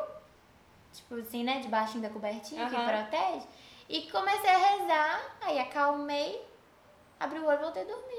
[0.93, 1.59] Tipo assim, né?
[1.59, 2.85] Debaixo da cobertinha que Aham.
[3.07, 3.45] protege.
[3.87, 5.21] E comecei a rezar.
[5.41, 6.45] Aí acalmei.
[7.17, 8.10] Abri o olho e voltei a dormir.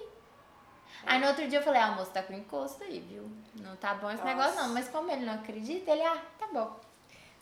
[1.05, 3.29] Aí no outro dia eu falei, ah, moço, tá com encosto aí, viu?
[3.57, 4.35] Não tá bom esse Nossa.
[4.35, 4.69] negócio não.
[4.71, 6.79] Mas como ele não acredita, ele, ah, tá bom.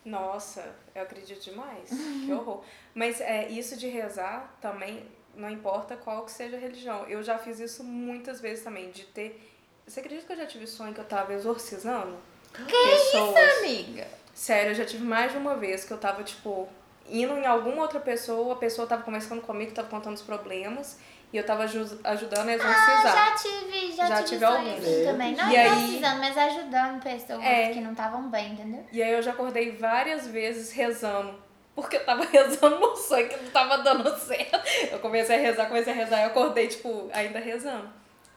[0.05, 1.90] Nossa, eu acredito demais.
[2.25, 2.62] que horror.
[2.94, 7.07] Mas é, isso de rezar também, não importa qual que seja a religião.
[7.07, 9.46] Eu já fiz isso muitas vezes também, de ter.
[9.87, 12.16] Você acredita que eu já tive sonho que eu tava exorcizando?
[12.53, 13.37] Que pessoas?
[13.37, 14.09] isso, amiga?
[14.35, 16.68] Sério, eu já tive mais de uma vez que eu tava, tipo,
[17.07, 20.99] indo em alguma outra pessoa, a pessoa tava conversando comigo, tava contando os problemas,
[21.33, 23.14] e eu tava aju- ajudando a Ah, exorcizar.
[23.14, 24.85] já tive, já, Já tive, tive alguns.
[25.07, 25.35] também.
[25.37, 27.71] Não E aí- mas ajudando pessoas É.
[27.73, 28.85] que não estavam bem, entendeu?
[28.93, 31.35] E aí eu já acordei várias vezes rezando.
[31.75, 34.61] Porque eu tava rezando no sonho que não tava dando certo.
[34.90, 37.88] Eu comecei a rezar, comecei a rezar e eu acordei, tipo, ainda rezando.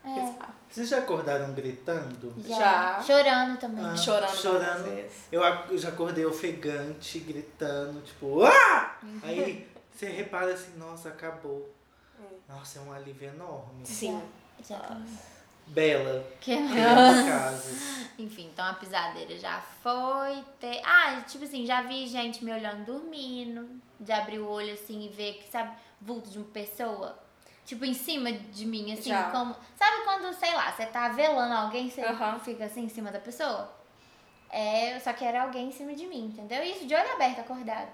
[0.03, 0.53] Bizarro.
[0.69, 2.33] Vocês já acordaram gritando?
[2.47, 2.57] Já.
[2.57, 3.01] Já.
[3.03, 3.85] Chorando também.
[3.85, 3.95] Ah.
[3.95, 5.05] Chorando, Chorando.
[5.31, 8.97] Eu, eu já acordei ofegante, gritando, tipo, ah!
[9.03, 9.19] Uhum.
[9.23, 11.71] Aí você repara assim, nossa, acabou.
[12.47, 13.85] Nossa, é um alívio enorme.
[13.85, 14.21] Sim.
[14.67, 14.97] Já.
[15.67, 16.55] Bela, Que...
[16.55, 17.71] criança casa.
[18.19, 20.81] Enfim, então a pisadeira já foi ter.
[20.83, 25.09] Ah, tipo assim, já vi gente me olhando dormindo, de abrir o olho assim e
[25.09, 27.17] ver que, sabe, vulto de uma pessoa.
[27.65, 29.31] Tipo, em cima de mim, assim, Já.
[29.31, 29.55] como.
[29.77, 32.37] Sabe quando, sei lá, você tá velando alguém, você Aham.
[32.39, 33.73] fica assim em cima da pessoa?
[34.49, 36.61] É, só que era alguém em cima de mim, entendeu?
[36.61, 37.91] Isso de olho aberto, acordada.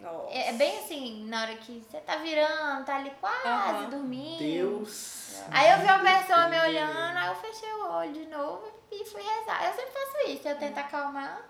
[0.00, 0.28] Nossa.
[0.30, 4.38] É, é bem assim, na hora que você tá virando, tá ali quase dormindo.
[4.38, 5.42] Deus.
[5.50, 9.04] Aí eu vi uma pessoa me olhando, aí eu fechei o olho de novo e
[9.06, 9.64] fui rezar.
[9.66, 11.48] Eu sempre faço isso, eu tento acalmar,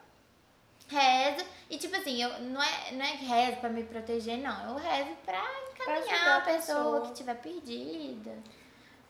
[0.88, 1.44] rezo.
[1.68, 4.70] E tipo assim, eu, não, é, não é que rezo pra me proteger, não.
[4.70, 7.00] Eu rezo pra encaminhar a a pessoa, pessoa.
[7.02, 8.32] que estiver perdida.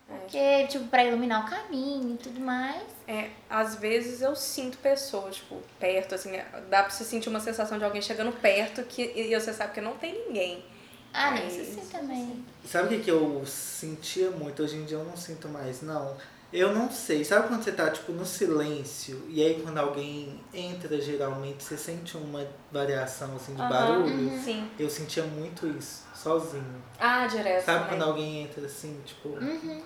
[0.08, 0.14] É.
[0.14, 2.82] Porque, tipo, pra iluminar o caminho e tudo mais.
[3.08, 6.32] É, às vezes eu sinto pessoas, tipo, perto, assim,
[6.68, 9.80] dá pra você sentir uma sensação de alguém chegando perto que, e você sabe que
[9.80, 10.64] não tem ninguém.
[11.12, 12.44] Ah, É não, isso sim também.
[12.64, 14.62] Sabe o que, que eu sentia muito?
[14.62, 16.16] Hoje em dia eu não sinto mais, não.
[16.52, 17.24] Eu não sei.
[17.24, 22.16] Sabe quando você tá, tipo, no silêncio e aí quando alguém entra, geralmente, você sente
[22.16, 24.38] uma variação, assim, de Aham, barulho?
[24.42, 24.70] Sim.
[24.78, 26.82] Eu sentia muito isso, sozinho.
[26.98, 27.64] Ah, direto.
[27.64, 27.98] Sabe também.
[27.98, 29.30] quando alguém entra, assim, tipo...
[29.30, 29.82] Uhum.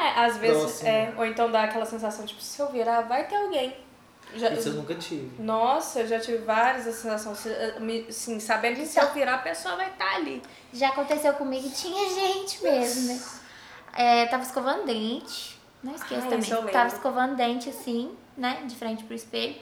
[0.00, 0.88] É, às vezes, Próximo.
[0.88, 3.76] é, ou então dá aquela sensação, tipo, se eu virar, vai ter alguém.
[4.34, 5.42] Já, Isso eu nunca tive.
[5.42, 9.08] Nossa, eu já tive várias essa sensação, se- eh, me- assim, sabendo que se eu
[9.12, 10.40] virar, a pessoa vai estar ali.
[10.72, 13.20] Já aconteceu comigo e tinha gente mesmo, né?
[13.92, 15.58] É, tava escovando dente.
[15.82, 16.72] Não esqueça Ah, isso eu também.
[16.72, 18.62] Tava escovando dente assim, né?
[18.66, 19.56] De frente pro espelho.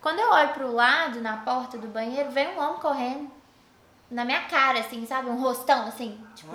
[0.00, 3.30] Quando eu olho pro lado, na porta do banheiro, vem um homem correndo.
[4.12, 5.30] Na minha cara, assim, sabe?
[5.30, 6.20] Um rostão, assim.
[6.34, 6.52] Tipo,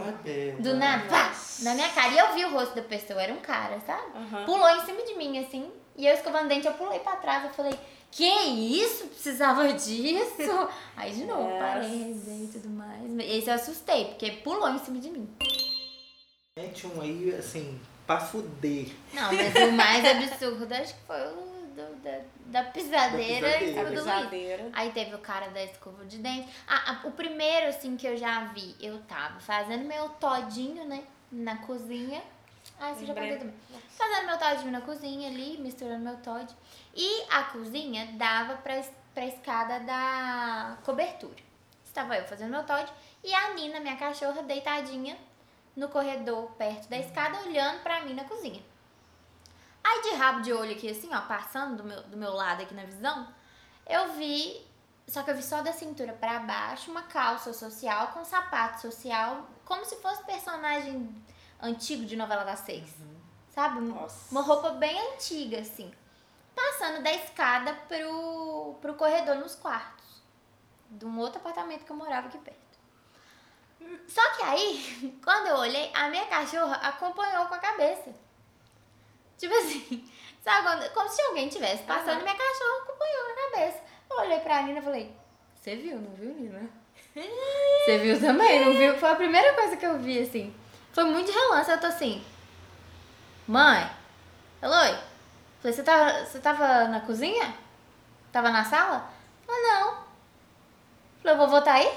[0.62, 2.14] do nada, pá, na minha cara.
[2.14, 4.12] E eu vi o rosto da pessoa, era um cara, sabe?
[4.16, 4.46] Aham.
[4.46, 5.72] Pulou em cima de mim, assim.
[5.96, 7.44] E eu escovando dente, eu pulei pra trás.
[7.46, 7.74] Eu falei,
[8.12, 9.08] que isso?
[9.08, 10.70] Precisava disso?
[10.96, 11.58] Aí de novo, Nossa.
[11.58, 13.02] parei, e tudo mais.
[13.20, 15.28] Esse eu assustei, porque pulou em cima de mim.
[16.60, 18.90] Mete um aí, assim, pra fuder.
[19.14, 21.57] Não, mas o mais absurdo acho que foi o
[22.08, 23.82] da, da pisadeira Da e pisadeira.
[23.82, 24.04] A o do Luiz.
[24.04, 24.70] pisadeira.
[24.74, 26.48] Aí teve o cara da escova de dente.
[26.68, 31.04] Ah, ah, o primeiro, assim, que eu já vi, eu tava fazendo meu todinho, né?
[31.32, 32.22] Na cozinha.
[32.80, 33.56] Ah, você já contei também.
[33.90, 36.54] Fazendo meu todinho na cozinha ali, misturando meu toddy.
[36.96, 38.82] E a cozinha dava pra,
[39.14, 41.48] pra escada da cobertura.
[41.84, 42.92] Estava eu fazendo meu toddy
[43.24, 45.18] e a Nina, minha cachorra, deitadinha
[45.76, 48.62] no corredor perto da escada, olhando pra mim na cozinha.
[49.88, 52.74] Aí de rabo de olho aqui, assim, ó, passando do meu, do meu lado aqui
[52.74, 53.26] na visão,
[53.88, 54.68] eu vi,
[55.08, 59.48] só que eu vi só da cintura pra baixo, uma calça social com sapato social,
[59.64, 61.10] como se fosse personagem
[61.62, 62.94] antigo de novela das seis.
[63.56, 63.80] Sabe?
[63.80, 64.30] Nossa.
[64.30, 65.90] Uma roupa bem antiga, assim.
[66.54, 70.22] Passando da escada pro, pro corredor nos quartos.
[70.90, 72.60] De um outro apartamento que eu morava aqui perto.
[74.06, 78.27] Só que aí, quando eu olhei, a minha cachorra acompanhou com a cabeça.
[79.38, 80.10] Tipo assim,
[80.44, 80.64] sabe?
[80.64, 82.24] Quando, como se alguém tivesse passando, Aham.
[82.24, 83.80] minha cachorra acompanhou com a cabeça.
[84.10, 85.12] Eu olhei pra Nina e falei,
[85.56, 86.70] você viu, não viu, Nina?
[87.86, 88.98] Você viu também, não viu?
[88.98, 90.54] Foi a primeira coisa que eu vi, assim.
[90.94, 92.24] Foi muito de relance, eu tô assim,
[93.48, 93.90] mãe,
[94.62, 94.98] Eloy,
[95.62, 97.56] falei, você tava, você tava na cozinha?
[98.32, 99.10] Tava na sala?
[99.46, 99.98] Falei, não.
[101.22, 101.92] Falei, o vovô tá aí?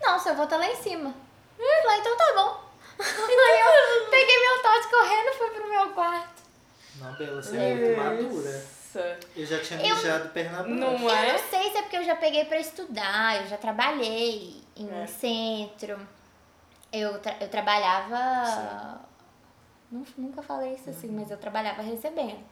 [0.00, 1.14] Não, seu avô tá lá em cima.
[1.56, 2.72] Falei, então tá bom.
[3.02, 6.31] Aí eu peguei meu tote correndo e fui pro meu quarto.
[7.02, 8.52] Não, Bela, você é muito madura.
[8.52, 9.18] Nossa.
[9.34, 10.74] Eu já tinha Eu- mijado perna abaixo.
[10.74, 11.32] Não Eu é?
[11.32, 15.06] não sei se é porque eu já peguei pra estudar, eu já trabalhei em É.
[15.06, 15.98] centro.
[16.92, 19.00] Eu, tra- eu trabalhava.
[19.90, 22.42] Nu- Nunca falei isso assim, mas eu trabalhava recebendo.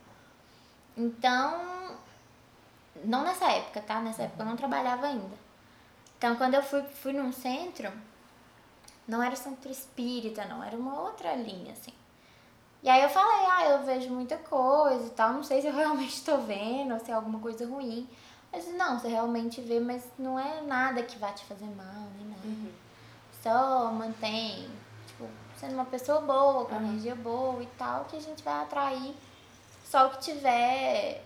[0.96, 1.98] Então.
[3.04, 4.00] Não nessa época, tá?
[4.00, 5.36] Nessa época eu não trabalhava ainda.
[6.18, 7.90] Então quando eu fui, fui num centro,
[9.08, 11.92] não era centro espírita, não, era uma outra linha, assim.
[12.83, 15.75] E aí eu falei, ah, eu vejo muita coisa e tal, não sei se eu
[15.77, 18.09] realmente tô vendo, ou se é alguma coisa ruim.
[18.53, 22.27] Mas não, você realmente vê, mas não é nada que vai te fazer mal, nem
[22.27, 22.73] nada.
[23.43, 24.69] Só mantém,
[25.07, 29.14] tipo, sendo uma pessoa boa, com energia boa e tal, que a gente vai atrair
[29.85, 31.25] só o que tiver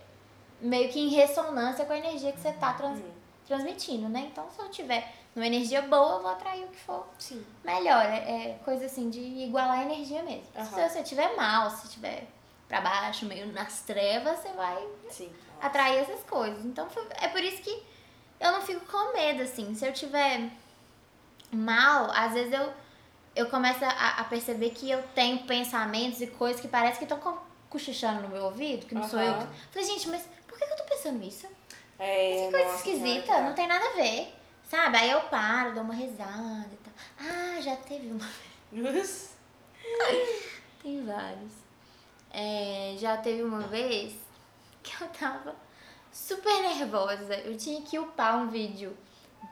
[0.60, 3.02] meio que em ressonância com a energia que você tá trans-
[3.46, 4.28] transmitindo, né?
[4.30, 7.44] Então, se eu tiver numa energia boa, eu vou atrair o que for Sim.
[7.64, 8.04] melhor.
[8.04, 8.16] É,
[8.52, 10.46] é coisa assim de igualar a energia mesmo.
[10.56, 10.64] Aham.
[10.66, 12.26] Se você tiver mal, se tiver
[12.68, 15.32] pra baixo, meio nas trevas, você vai Sim.
[15.60, 16.64] atrair essas coisas.
[16.64, 16.86] Então
[17.20, 17.82] é por isso que
[18.40, 19.74] eu não fico com medo, assim.
[19.74, 20.50] Se eu tiver
[21.50, 22.72] mal, às vezes eu,
[23.34, 27.38] eu começo a, a perceber que eu tenho pensamentos e coisas que parece que estão
[27.68, 29.34] cochichando no meu ouvido, que não sou eu.
[29.72, 31.46] Falei, gente, mas por que eu tô pensando isso?
[31.98, 34.32] É, Que coisa nossa, esquisita, não tem nada a ver.
[34.74, 34.96] Sabe?
[34.96, 36.92] Aí eu paro, dou uma risada e tal.
[37.20, 38.28] Ah, já teve uma.
[38.72, 39.34] Nossa.
[40.82, 41.52] Tem vários.
[42.32, 44.14] É, já teve uma vez
[44.82, 45.54] que eu tava
[46.10, 47.36] super nervosa.
[47.36, 48.96] Eu tinha que upar um vídeo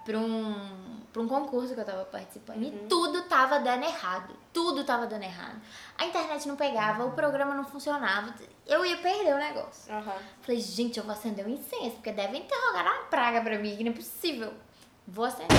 [0.04, 2.64] pra um, pra um concurso que eu tava participando.
[2.64, 4.34] E tudo tava dando errado.
[4.52, 5.62] Tudo tava dando errado.
[5.96, 8.34] A internet não pegava, o programa não funcionava.
[8.66, 9.94] Eu ia perder o negócio.
[9.94, 10.16] Aham.
[10.40, 13.76] Falei, gente, eu vou acender um incenso, porque devem ter jogado uma praga pra mim,
[13.76, 14.52] que não é possível.
[15.12, 15.58] Vou acender.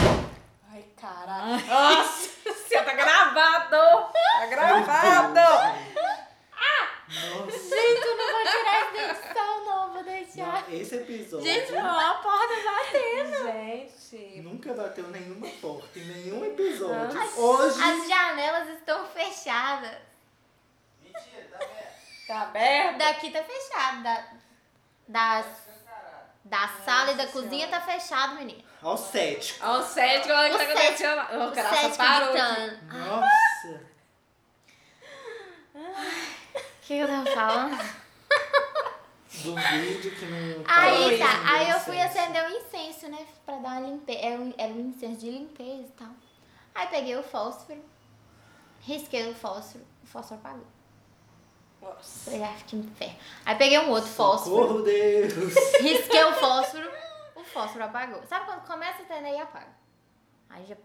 [0.71, 1.63] Ai, caralho.
[1.67, 4.11] Nossa, você tá gravado!
[4.11, 5.83] Tá gravado!
[7.07, 7.59] Nossa.
[7.59, 10.67] Gente, eu não vou tirar essa edição, não, vou deixar.
[10.67, 13.43] Não, esse episódio Gente, ó, a porta batendo.
[14.09, 14.41] Gente.
[14.41, 17.13] nunca bateu nenhuma porta em nenhum episódio.
[17.13, 17.39] Nossa.
[17.39, 17.79] Hoje.
[17.79, 19.97] As janelas estão fechadas.
[22.25, 22.97] Tá aberto?
[22.97, 24.01] Daqui tá fechado.
[24.01, 24.25] Da,
[25.07, 25.45] das,
[26.53, 28.63] da sala e da cozinha tá fechado, menina.
[28.79, 29.59] Ao cético.
[29.65, 31.19] Ó, o cético, olha o que O tá acontecendo.
[31.41, 32.31] O O graça cético parou.
[32.31, 32.79] gritando.
[32.93, 33.81] Nossa.
[35.73, 38.03] O que eu tava falando?
[39.43, 40.63] Do vídeo que não.
[40.67, 43.25] Aí tá, um aí eu fui acender o incenso, né?
[43.43, 44.19] Pra dar uma limpeza.
[44.19, 46.09] Era um, era um incenso de limpeza e tal.
[46.75, 47.83] Aí peguei o fósforo,
[48.81, 50.67] risquei o fósforo, o fósforo apagou.
[51.83, 52.31] Nossa.
[52.31, 53.15] Falei, ah, que inferno.
[53.45, 55.53] Aí peguei um outro fósforo, Socorro, Deus.
[55.81, 56.89] risquei o fósforo,
[57.35, 58.21] o fósforo apagou.
[58.27, 59.73] Sabe quando começa a acender e apaga?
[60.49, 60.75] Aí já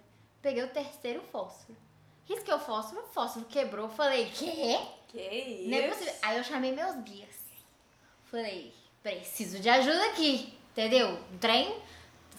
[0.42, 1.76] peguei o terceiro fósforo.
[2.24, 3.88] Risquei o fósforo, o fósforo quebrou.
[3.88, 4.78] Falei, quê?
[5.08, 5.70] Que isso?
[5.70, 6.14] Não é possível.
[6.22, 7.38] Aí eu chamei meus guias.
[8.24, 11.14] Falei, preciso de ajuda aqui, entendeu?
[11.32, 11.80] O trem,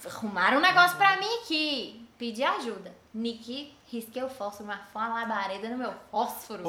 [0.04, 2.06] arrumaram um negócio pra mim aqui.
[2.16, 2.94] Pedi ajuda.
[3.12, 6.62] Niki, risquei o fósforo, mas foi uma labareda no meu fósforo.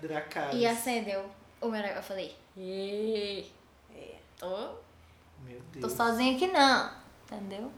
[0.00, 0.60] Dracarys.
[0.60, 1.24] E acendeu
[1.60, 1.98] o meu negócio.
[1.98, 3.44] Eu falei, "Ih,
[3.94, 4.14] É.
[4.38, 4.46] tô,
[5.44, 5.92] Meu tô Deus.
[5.92, 6.90] sozinha aqui não,
[7.24, 7.70] entendeu?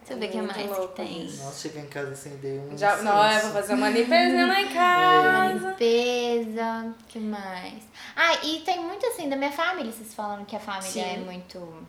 [0.00, 1.26] Deixa eu ver o que muito mais que louco tem.
[1.26, 1.42] isso.
[1.44, 2.78] Nossa, chegar em casa e acender um.
[2.78, 5.68] Já, não, eu vou fazer uma limpezinha lá em casa.
[5.70, 7.82] Limpeza, que mais?
[8.14, 11.00] Ah, e tem muito assim da minha família, vocês falando que a família Sim.
[11.02, 11.86] é muito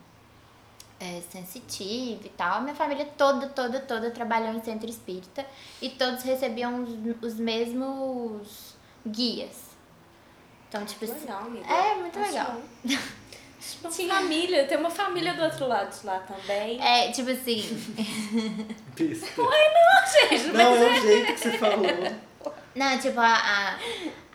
[1.00, 2.58] é, sensitiva e tal.
[2.58, 5.46] A minha família toda, toda, toda trabalhou em centro espírita
[5.82, 6.90] e todos recebiam os,
[7.22, 9.68] os mesmos guias.
[10.70, 11.20] Então, tipo assim.
[11.22, 11.74] Legal, amiga.
[11.74, 12.62] É, muito Acho legal.
[12.84, 13.90] bom.
[13.90, 16.82] Tinha família, tem uma família do outro lado lá também.
[16.82, 17.62] É, tipo assim.
[18.96, 19.28] Pista.
[20.30, 21.88] Gente, Não, é o jeito que você falou.
[22.76, 23.78] Não, tipo, a, a,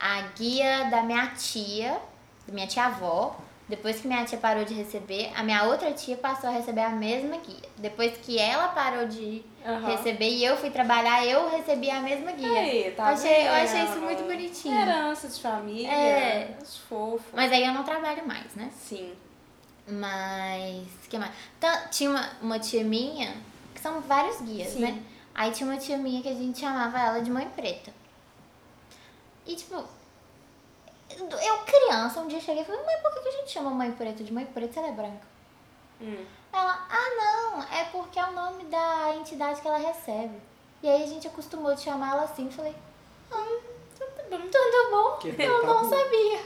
[0.00, 1.98] a guia da minha tia,
[2.46, 3.36] da minha tia-avó,
[3.72, 6.90] depois que minha tia parou de receber, a minha outra tia passou a receber a
[6.90, 7.70] mesma guia.
[7.78, 9.86] Depois que ela parou de Aham.
[9.96, 12.60] receber e eu fui trabalhar, eu recebi a mesma guia.
[12.60, 13.64] Aí, tá eu, achei, eu vendo?
[13.64, 14.78] achei isso muito bonitinho.
[14.78, 15.90] Herança de família.
[15.90, 16.58] É.
[16.86, 17.24] Fofo.
[17.32, 18.70] Mas aí eu não trabalho mais, né?
[18.76, 19.14] Sim.
[19.88, 20.86] Mas.
[21.08, 21.32] que mais?
[21.58, 23.34] Tá, tinha uma, uma tia minha,
[23.74, 24.80] que são vários guias, Sim.
[24.80, 25.02] né?
[25.34, 27.90] Aí tinha uma tia minha que a gente chamava ela de mãe preta.
[29.46, 29.82] E tipo.
[31.18, 34.22] Eu, criança, um dia cheguei e falei, mãe, por que a gente chama mãe preta
[34.22, 35.26] de mãe preta se ela é branca?
[36.00, 36.24] Hum.
[36.52, 40.40] Ela, ah não, é porque é o nome da entidade que ela recebe.
[40.82, 42.74] E aí a gente acostumou de chamar ela assim, falei,
[43.30, 43.60] ah,
[43.96, 45.16] tudo bom, tudo bom?
[45.18, 45.88] Que eu não tabu.
[45.88, 46.40] sabia.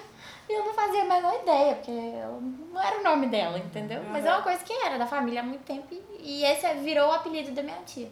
[0.48, 4.00] Eu não fazia a menor ideia, porque não era o nome dela, entendeu?
[4.04, 7.08] Mas é uma coisa que era da família há muito tempo e, e esse virou
[7.08, 8.08] o apelido da minha tia.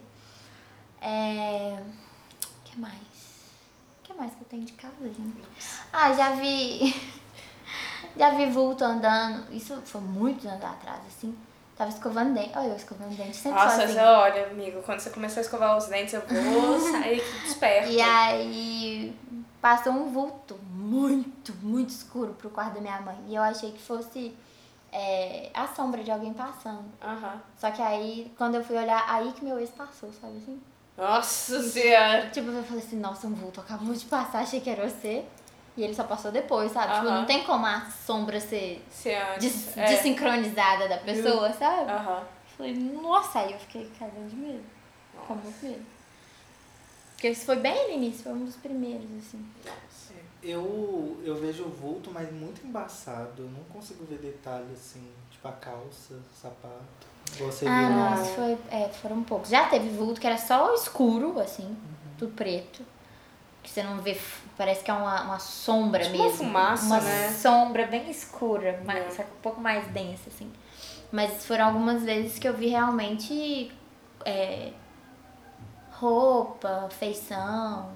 [1.01, 1.77] É.
[1.79, 3.04] O que mais?
[4.17, 5.43] Mais que eu tenho de casa, gente?
[5.91, 6.95] Ah, já vi.
[8.15, 9.51] já vi vulto andando.
[9.53, 11.35] Isso foi muitos anos atrás, assim.
[11.77, 12.51] Tava escovando dente.
[12.55, 14.01] Olha, eu escovando dente sempre Nossa, sozinha.
[14.01, 17.89] você olha, amigo, quando você começar a escovar os dentes, eu vou sair desperto.
[17.89, 19.17] E aí
[19.61, 23.17] passou um vulto muito, muito escuro pro quarto da minha mãe.
[23.27, 24.33] E eu achei que fosse
[24.91, 26.85] é, a sombra de alguém passando.
[27.03, 27.41] Aham.
[27.57, 30.61] Só que aí, quando eu fui olhar, aí que meu ex passou, sabe assim?
[30.97, 32.29] Nossa senhora.
[32.29, 35.25] Tipo, eu falei assim, nossa, um vulto acabou de passar, achei que era você.
[35.77, 36.93] E ele só passou depois, sabe?
[36.93, 37.19] Tipo, Aham.
[37.19, 39.85] não tem como a sombra ser Se des é.
[39.87, 41.91] desincronizada da pessoa, sabe?
[41.91, 42.23] Aham.
[42.55, 44.63] Falei, nossa, aí eu fiquei cagando de medo.
[45.27, 45.85] Com muito medo.
[47.11, 49.45] Porque isso foi bem no início, foi um dos primeiros, assim.
[50.41, 53.41] Eu, eu vejo o vulto, mas muito embaçado.
[53.41, 57.07] Eu não consigo ver detalhe assim, tipo a calça, sapato.
[57.37, 57.89] Você ah, viu?
[57.97, 59.49] nossa, foi, é, foram poucos.
[59.49, 61.75] Já teve vulto que era só escuro, assim, Uhum.
[62.17, 62.81] tudo preto.
[63.61, 64.17] Que você não vê,
[64.55, 66.37] parece que é uma, uma sombra Tipo uma mesmo.
[66.37, 67.31] fumaça, uma né?
[67.31, 69.09] sombra bem escura, mas, É.
[69.09, 70.51] só que um pouco mais densa, assim.
[71.11, 73.71] Mas foram algumas vezes que eu vi realmente
[74.23, 74.71] é,
[75.91, 77.89] roupa, feição.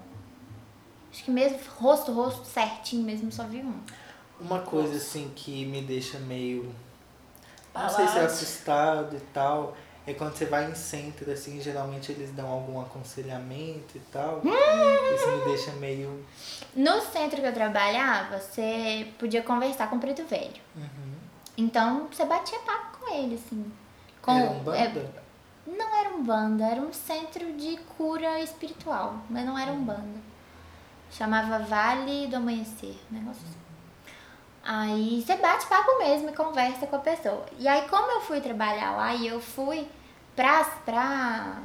[1.12, 3.80] Acho que mesmo rosto, rosto certinho mesmo, só vi um.
[4.40, 6.74] Uma coisa assim que me deixa meio.
[7.74, 9.76] Não sei se é assustado e tal.
[10.08, 14.42] É quando você vai em centro, assim, geralmente eles dão algum aconselhamento e tal.
[14.44, 16.26] Isso me deixa meio.
[16.76, 20.62] No centro que eu trabalhava, você podia conversar com o preto velho.
[20.76, 21.14] Uhum.
[21.56, 23.72] Então você batia papo com ele, assim.
[24.22, 25.24] Com, Era um é, banda?
[25.68, 30.20] não era um banda, era um centro de cura espiritual, mas não era um banda.
[31.12, 33.69] Chamava Vale do Amanhecer, um negócio assim.
[34.64, 37.46] Aí você bate papo mesmo e conversa com a pessoa.
[37.58, 39.88] E aí, como eu fui trabalhar lá e eu fui
[40.36, 41.62] pra, pra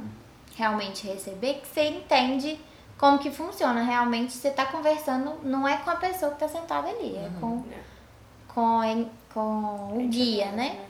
[0.55, 2.59] realmente receber, que você entende
[2.97, 3.83] como que funciona.
[3.83, 7.63] Realmente você tá conversando, não é com a pessoa que tá sentada ali, é com,
[8.47, 10.85] com, com o guia, né?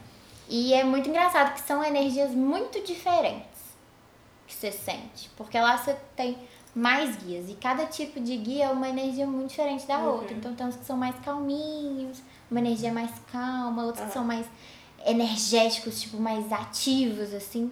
[0.48, 3.46] E é muito engraçado que são energias muito diferentes
[4.46, 5.30] que você sente.
[5.36, 6.38] Porque lá você tem
[6.76, 7.50] mais guias.
[7.50, 10.36] E cada tipo de guia é uma energia muito diferente da outra.
[10.36, 12.22] Então tem uns que são mais calminhos,
[12.52, 14.46] uma energia mais calma, outros que são mais
[15.06, 17.72] energéticos, tipo, mais ativos, assim.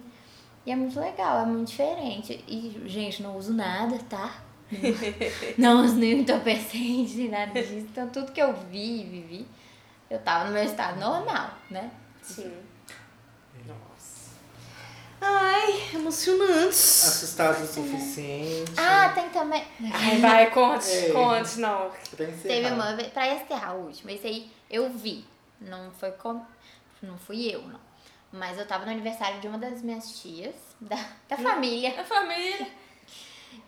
[0.64, 2.42] E é muito legal, é muito diferente.
[2.48, 4.42] E, gente, não uso nada, tá?
[5.58, 7.86] Não uso nenhum entorpecente, nem nada disso.
[7.92, 9.46] Então tudo que eu vi e vivi,
[10.10, 11.90] eu tava no meu estado normal, né?
[12.22, 12.50] Sim.
[15.26, 17.04] Ai, emocionantes.
[17.06, 18.72] Assustado o suficiente.
[18.76, 19.66] Ah, tem também.
[19.92, 21.10] Ai, vai, conte, É.
[21.12, 21.90] conte, não.
[22.14, 22.26] Pra.
[22.26, 25.24] Teve uma vez, pra encerrar o último, esse aí eu vi.
[25.60, 26.44] Não foi com.
[27.02, 27.80] Não fui eu, não.
[28.32, 30.96] Mas eu tava no aniversário de uma das minhas tias, da,
[31.28, 32.00] da família.
[32.00, 32.68] A família.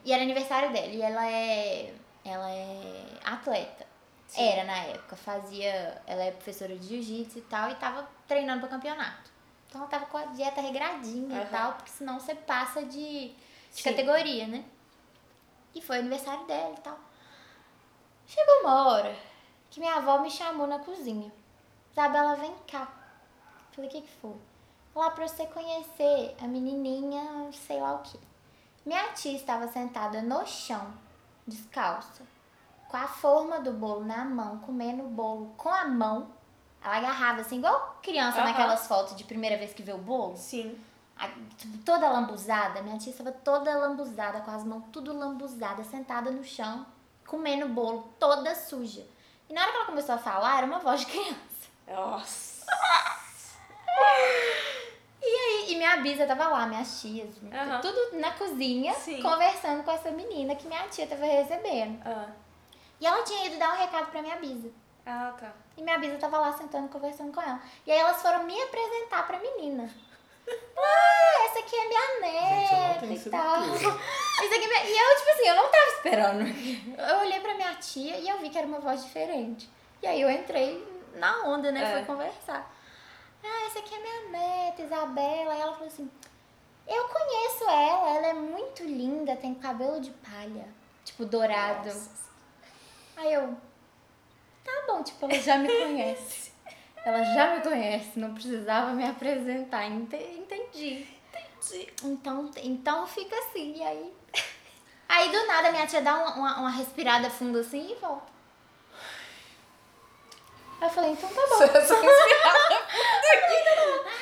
[0.05, 0.87] E era aniversário dela.
[0.89, 1.95] E ela é.
[2.25, 3.87] Ela é atleta.
[4.37, 5.17] Era na época.
[5.17, 6.03] Fazia.
[6.07, 7.71] Ela é professora de jiu-jitsu e tal.
[7.71, 9.31] E tava treinando pro campeonato.
[9.69, 11.51] Então ela tava com a dieta regradinha e Aham.
[11.51, 11.73] tal.
[11.75, 13.35] Porque senão você passa de,
[13.75, 14.65] de categoria, né?
[15.75, 16.99] E foi o aniversário dela e tal.
[18.27, 19.17] Chegou uma hora
[19.71, 21.33] que minha avó me chamou na cozinha.
[21.93, 22.89] Isabela, vem cá.
[23.73, 24.35] Falei, o que que foi?
[24.95, 28.19] Lá pra você conhecer a menininha, sei lá o que.
[28.85, 30.95] Minha tia estava sentada no chão,
[31.47, 32.23] descalça,
[32.89, 36.31] com a forma do bolo na mão, comendo o bolo com a mão.
[36.87, 38.47] Ela agarrava assim, igual criança Aham.
[38.49, 40.37] naquelas fotos de primeira vez que vê o bolo.
[40.37, 40.79] Sim.
[41.19, 41.29] A-
[41.59, 42.81] tipo, toda lambuzada.
[42.83, 46.87] Minha tia estava toda lambuzada, com as mãos tudo lambuzada, sentada no chão,
[47.27, 49.05] comendo bolo, toda suja.
[49.49, 51.37] E na hora que ela começou a falar, era uma voz de criança.
[51.89, 52.65] Nossa.
[55.23, 57.81] E aí, e minha bisa tava lá, minhas tias, Aham.
[57.81, 59.21] tudo na cozinha, Sim.
[59.21, 62.01] conversando com essa menina que minha tia tava recebendo.
[62.05, 62.29] Ah,
[63.01, 64.69] E ela tinha ido dar um recado pra minha bisa.
[65.07, 65.53] Ah tá.
[65.77, 67.61] E minha bisa tava lá sentando, conversando com ela.
[67.87, 69.89] E aí elas foram me apresentar pra menina.
[70.79, 73.63] Ah, essa aqui é minha Gente, neta tenho e tal.
[73.65, 74.85] Isso aqui é minha...
[74.85, 77.01] E eu, tipo assim, eu não tava esperando.
[77.11, 79.69] Eu olhei pra minha tia e eu vi que era uma voz diferente.
[80.03, 80.87] E aí eu entrei
[81.17, 81.83] na onda, né?
[81.83, 81.93] É.
[81.97, 82.71] Fui conversar.
[83.43, 85.55] Ah, essa aqui é minha neta, Isabela.
[85.55, 86.11] E ela falou assim:
[86.87, 90.69] Eu conheço ela, ela é muito linda, tem cabelo de palha,
[91.05, 91.91] tipo dourado.
[93.17, 93.57] Aí eu,
[94.67, 96.53] tá bom, tipo, ela já me conhece.
[97.05, 99.87] Ela já me conhece, não precisava me apresentar.
[99.87, 101.07] Ente- Entendi.
[101.29, 101.93] Entendi.
[102.03, 104.13] Então, então fica assim, e aí.
[105.09, 108.27] Aí do nada minha tia dá uma, uma, uma respirada funda assim e volta.
[110.81, 111.59] Aí eu falei, então tá bom.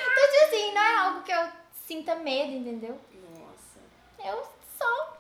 [0.07, 1.49] Então, tipo assim, não é algo que eu
[1.87, 2.99] sinta medo, entendeu?
[3.39, 4.29] Nossa.
[4.29, 4.47] Eu
[4.79, 5.17] só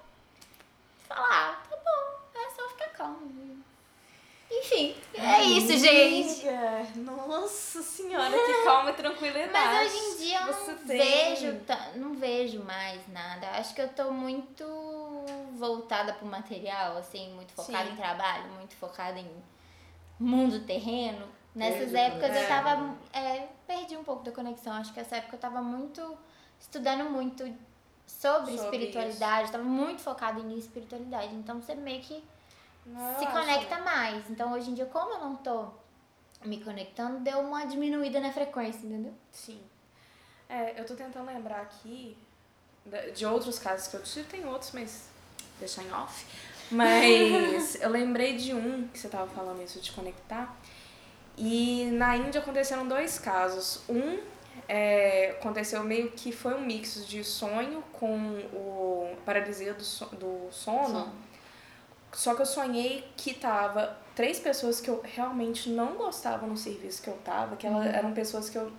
[1.08, 3.64] falar, ah, tá bom, é só ficar calmo.
[4.64, 6.46] Enfim, é isso, gente.
[6.96, 9.52] Nossa senhora, que calma e tranquilidade.
[9.52, 10.98] Mas hoje em dia eu Você não tem.
[10.98, 11.60] vejo,
[11.96, 13.46] não vejo mais nada.
[13.50, 14.64] Acho que eu tô muito
[15.52, 17.92] voltada pro material, assim, muito focada Sim.
[17.92, 19.30] em trabalho, muito focada em
[20.18, 21.28] mundo terreno.
[21.54, 22.94] Nessas Perdi épocas eu conexão, tava.
[23.12, 24.72] É, perdi um pouco da conexão.
[24.72, 26.16] Acho que essa época eu tava muito.
[26.58, 27.44] estudando muito
[28.06, 31.34] sobre, Sobre espiritualidade, tava muito focada em espiritualidade.
[31.34, 32.24] Então você meio que
[33.18, 34.28] se conecta mais.
[34.30, 35.68] Então hoje em dia, como eu não tô
[36.45, 39.14] me conectando, deu uma diminuída na frequência, entendeu?
[39.32, 39.61] Sim.
[40.49, 42.16] É, eu tô tentando lembrar aqui
[43.14, 45.09] de outros casos que eu tive, tem outros, mas
[45.59, 46.26] deixar em off.
[46.70, 50.57] Mas eu lembrei de um que você tava falando isso de conectar.
[51.37, 53.82] E na Índia aconteceram dois casos.
[53.89, 54.18] Um
[54.66, 58.16] é, aconteceu meio que foi um mix de sonho com
[58.53, 61.12] o paralisia do, so- do sono.
[62.14, 67.02] Só que eu sonhei que tava três pessoas que eu realmente não gostava no serviço
[67.02, 68.72] que eu tava, que elas eram pessoas que eu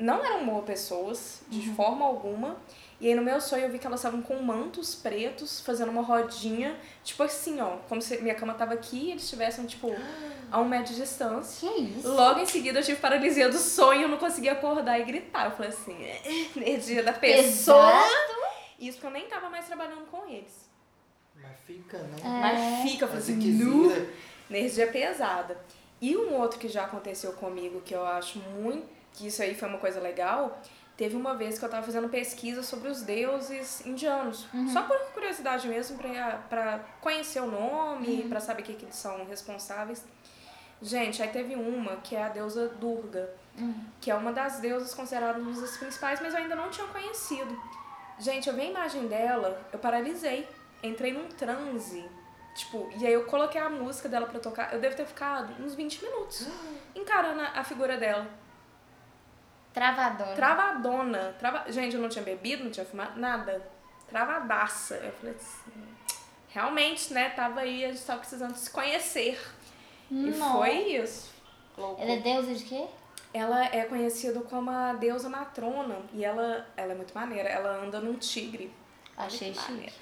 [0.00, 2.56] não eram boas pessoas, de forma alguma,
[2.98, 6.02] E aí no meu sonho eu vi que elas estavam com mantos pretos, fazendo uma
[6.02, 9.90] rodinha, tipo assim, ó, como se minha cama tava aqui e eles estivessem, tipo,
[10.52, 11.68] a um metro de distância.
[11.68, 12.08] Que isso?
[12.08, 15.46] Logo em seguida eu tive paralisia do sonho, eu não conseguia acordar e gritar.
[15.46, 15.96] Eu falei assim,
[16.56, 17.90] energia da pessoa.
[17.90, 18.40] Pesado.
[18.78, 20.69] Isso porque eu nem tava mais trabalhando com eles.
[21.42, 22.16] Mas fica, né?
[22.22, 23.88] Mas fica, eu falei Mas assim, nu.
[23.88, 24.06] vira.
[24.50, 25.56] Energia pesada.
[26.00, 28.86] E um outro que já aconteceu comigo, que eu acho muito.
[29.12, 30.60] que isso aí foi uma coisa legal.
[30.96, 34.46] Teve uma vez que eu tava fazendo pesquisa sobre os deuses indianos.
[34.72, 38.96] Só por curiosidade mesmo, pra, pra conhecer o nome, pra saber o que, que eles
[38.96, 40.04] são responsáveis.
[40.82, 43.30] Gente, aí teve uma que é a deusa Durga,
[44.00, 47.58] que é uma das deusas consideradas uma das principais, mas eu ainda não tinha conhecido.
[48.18, 50.46] Gente, eu vi a imagem dela, eu paralisei.
[50.82, 52.08] Entrei num transe.
[52.54, 54.72] Tipo, e aí eu coloquei a música dela pra tocar.
[54.72, 56.48] Eu devo ter ficado uns 20 minutos
[56.94, 58.26] encarando a figura dela.
[59.72, 60.34] Travadona.
[60.34, 61.36] Travadona.
[61.38, 61.70] Trava...
[61.70, 63.64] Gente, eu não tinha bebido, não tinha fumado, nada.
[64.08, 64.96] Travadaça.
[64.96, 65.72] Eu falei assim.
[66.48, 67.30] Realmente, né?
[67.30, 69.40] Tava aí, a gente tava precisando se conhecer.
[70.10, 71.32] E foi isso.
[71.78, 72.02] Louco.
[72.02, 72.86] Ela é deusa de quê?
[73.32, 75.98] Ela é conhecida como a deusa matrona.
[76.12, 77.48] E ela, ela é muito maneira.
[77.48, 78.74] Ela anda num tigre.
[79.16, 79.92] Achei chique.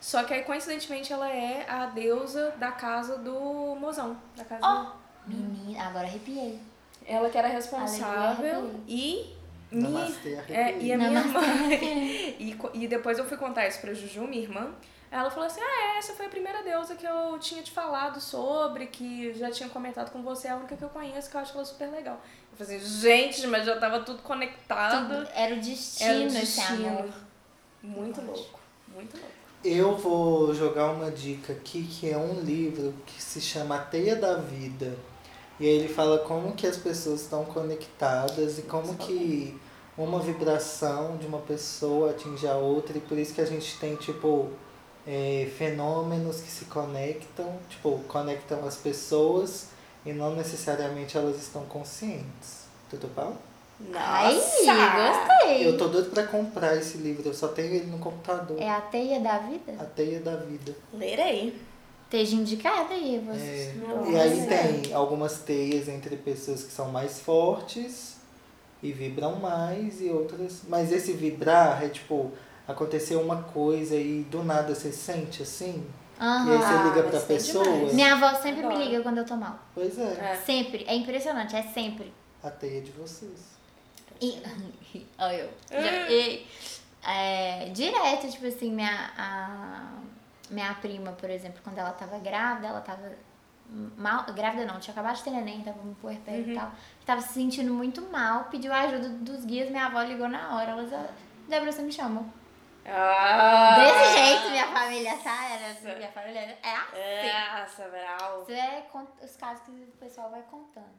[0.00, 4.16] Só que aí, coincidentemente, ela é a deusa da casa do mozão.
[4.36, 4.82] Da casa Ó.
[4.84, 5.34] do...
[5.34, 6.60] Menina, agora arrepiei.
[7.04, 9.34] Ela que era responsável e...
[9.70, 11.74] minha- Namastê, é, e a minha Namastê.
[11.74, 12.60] irmã.
[12.74, 14.72] e, e depois eu fui contar isso pra Juju, minha irmã.
[15.10, 18.20] Ela falou assim: Ah, é, essa foi a primeira deusa que eu tinha te falado
[18.20, 21.40] sobre, que já tinha comentado com você, é a única que eu conheço, que eu
[21.40, 22.20] acho ela super legal.
[22.52, 25.08] Eu falei assim, gente, mas já tava tudo conectado.
[25.16, 26.88] Tudo- Era o destino, Era o esse destino.
[26.88, 27.10] amor.
[27.82, 29.32] Muito louco, muito louco.
[29.68, 34.36] Eu vou jogar uma dica aqui que é um livro que se chama Teia da
[34.36, 34.96] Vida.
[35.58, 39.60] E aí ele fala como que as pessoas estão conectadas e como que
[39.98, 43.96] uma vibração de uma pessoa atinge a outra e por isso que a gente tem
[43.96, 44.50] tipo
[45.04, 49.70] é, fenômenos que se conectam, tipo, conectam as pessoas
[50.04, 52.66] e não necessariamente elas estão conscientes.
[52.88, 53.36] Tudo bom?
[53.94, 55.26] Ai, Nossa!
[55.36, 55.66] gostei.
[55.68, 58.60] Eu tô doido pra comprar esse livro, eu só tenho ele no computador.
[58.60, 59.74] É a teia da vida?
[59.78, 60.74] A Teia da Vida.
[60.94, 61.54] Lerei.
[62.04, 63.74] Esteja indicada aí, É, você.
[64.10, 68.16] e aí tem algumas teias entre pessoas que são mais fortes
[68.82, 70.62] e vibram mais e outras.
[70.68, 72.30] Mas esse vibrar é tipo,
[72.66, 75.84] aconteceu uma coisa e do nada você sente assim.
[76.18, 77.64] E aí você liga mas pra pessoa.
[77.64, 77.92] demais.
[77.92, 78.78] Minha avó sempre Adoro.
[78.78, 79.58] me liga quando eu tô mal.
[79.74, 80.36] Pois é, É.
[80.46, 80.84] Sempre.
[80.88, 82.10] É impressionante, é sempre.
[82.42, 83.55] a teia de vocês.
[84.20, 84.42] E...
[85.18, 85.50] Olha eu.
[85.70, 86.46] Já- e-
[87.08, 89.92] é, direto, tipo assim, minha, a,
[90.50, 93.12] minha prima, por exemplo, quando ela tava grávida, ela tava
[93.96, 94.24] mal.
[94.32, 96.72] Grávida não, tinha acabado de ter neném, tava no puerpério e tal.
[97.04, 100.72] Tava se sentindo muito mal, pediu a ajuda dos guias, minha avó ligou na hora.
[100.72, 101.06] Elas, "Ah,
[101.48, 102.26] Débora, você me chamou.
[102.88, 105.44] Ah, Desse jeito, minha família, tá?
[105.50, 107.60] Era, minha família é assim.
[107.60, 108.42] Nossa, Brau.
[108.42, 108.84] Isso é
[109.24, 110.94] os casos que o pessoal vai contando.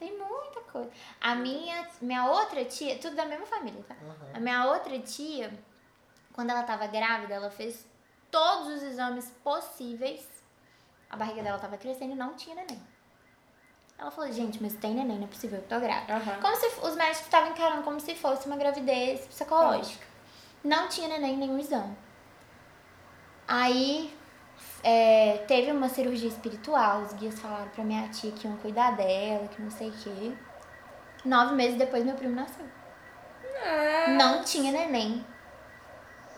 [0.00, 0.90] Tem muita coisa.
[1.20, 3.94] A minha, minha outra tia, tudo da mesma família, tá?
[3.94, 4.30] Aham.
[4.32, 5.52] A minha outra tia,
[6.32, 7.86] quando ela tava grávida, ela fez
[8.30, 10.26] todos os exames possíveis.
[11.10, 12.80] A barriga dela tava crescendo e não tinha neném.
[13.98, 16.14] Ela falou, gente, mas tem neném, não é possível, eu tô grávida.
[16.14, 16.40] Aham.
[16.40, 20.06] Como se os médicos estavam encarando como se fosse uma gravidez psicológica.
[20.64, 21.94] Não tinha neném nenhum exame.
[23.46, 24.18] Aí
[24.82, 29.46] é, teve uma cirurgia espiritual, os guias falaram pra minha tia que iam cuidar dela,
[29.48, 30.32] que não sei o quê.
[31.24, 32.64] Nove meses depois meu primo nasceu.
[34.16, 35.24] Não tinha neném.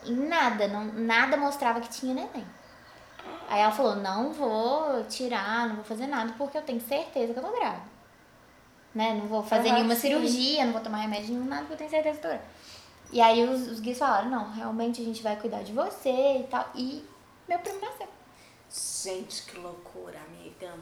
[0.05, 2.45] E nada, não, nada mostrava que tinha neném.
[3.49, 7.38] Aí ela falou, não vou tirar, não vou fazer nada, porque eu tenho certeza que
[7.38, 7.93] eu tô grávida.
[8.93, 9.14] Né?
[9.14, 10.09] Não vou fazer nenhuma sim.
[10.09, 12.62] cirurgia, não vou tomar remédio nenhum, nada, porque eu tenho certeza que eu tô grávida.
[13.12, 16.47] E aí os, os guias falaram, não, realmente a gente vai cuidar de você e
[16.51, 16.66] tal.
[16.74, 17.05] E
[17.49, 18.09] meu primo nasceu.
[18.73, 20.73] Gente, que loucura, amiga.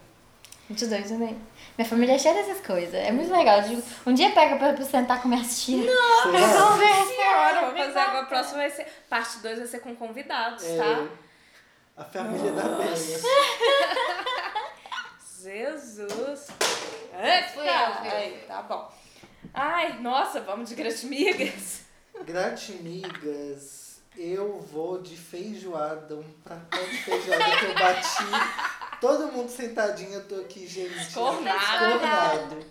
[0.69, 1.37] Muito doido também.
[1.77, 2.95] Minha família é cheia dessas coisas.
[2.95, 3.61] É muito legal.
[3.63, 5.85] Tipo, um dia pega pra, pra sentar com minhas tias.
[5.85, 6.69] Será?
[6.69, 7.07] Conversa.
[7.07, 8.21] Senhora, vou fazer agora.
[8.21, 8.87] A próxima vai ser.
[9.09, 11.09] Parte 2 vai ser com convidados, É, tá?
[11.97, 12.85] a família da Bela.
[15.43, 16.49] Jesus.
[17.13, 18.47] Eu, fui eu.
[18.47, 18.93] Tá bom.
[19.53, 21.81] Ai, nossa, vamos de gratimigas.
[22.25, 28.80] Gratimigas, eu vou de feijoada, um pratão de feijoada que eu bati.
[29.01, 30.95] Todo mundo sentadinho, eu tô aqui, gente.
[30.99, 31.59] Escornado.
[31.59, 32.67] escornado.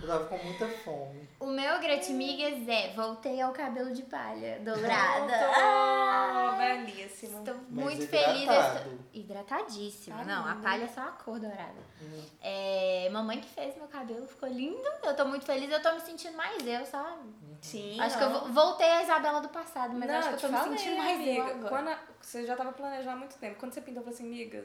[0.00, 1.28] Eu tava com muita fome.
[1.38, 5.32] O meu gratimigas é voltei ao cabelo de palha dourada.
[5.56, 7.38] Ah, belíssimo.
[7.38, 7.38] Hidratadíssima.
[7.40, 8.32] Estou Mas muito hidratado.
[8.32, 8.76] feliz.
[8.76, 10.16] estou- Hidratadíssima.
[10.18, 10.62] Tá não, a lindo.
[10.62, 11.80] palha é só a cor dourada.
[12.00, 12.22] Hum.
[12.40, 14.88] É, mamãe que fez meu cabelo, ficou lindo.
[15.04, 17.28] Eu tô muito feliz, eu tô me sentindo mais eu, sabe?
[17.60, 18.00] Sim.
[18.00, 20.46] acho que eu vo- voltei a Isabela do passado, mas não, acho que eu tô
[20.48, 21.30] te me falei, sentindo mais amiga.
[21.32, 21.68] eu agora.
[21.68, 23.56] Quando a- você já tava planejando há muito tempo.
[23.60, 24.64] Quando você pintou, eu falei assim, amiga,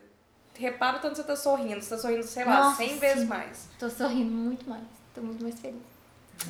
[0.60, 1.82] repara o tanto que você tá sorrindo.
[1.82, 3.26] Você tá sorrindo, sei lá, Nossa, 100 vezes sim.
[3.26, 3.68] mais.
[3.80, 4.84] Tô sorrindo muito mais.
[5.14, 5.82] Tô muito mais feliz.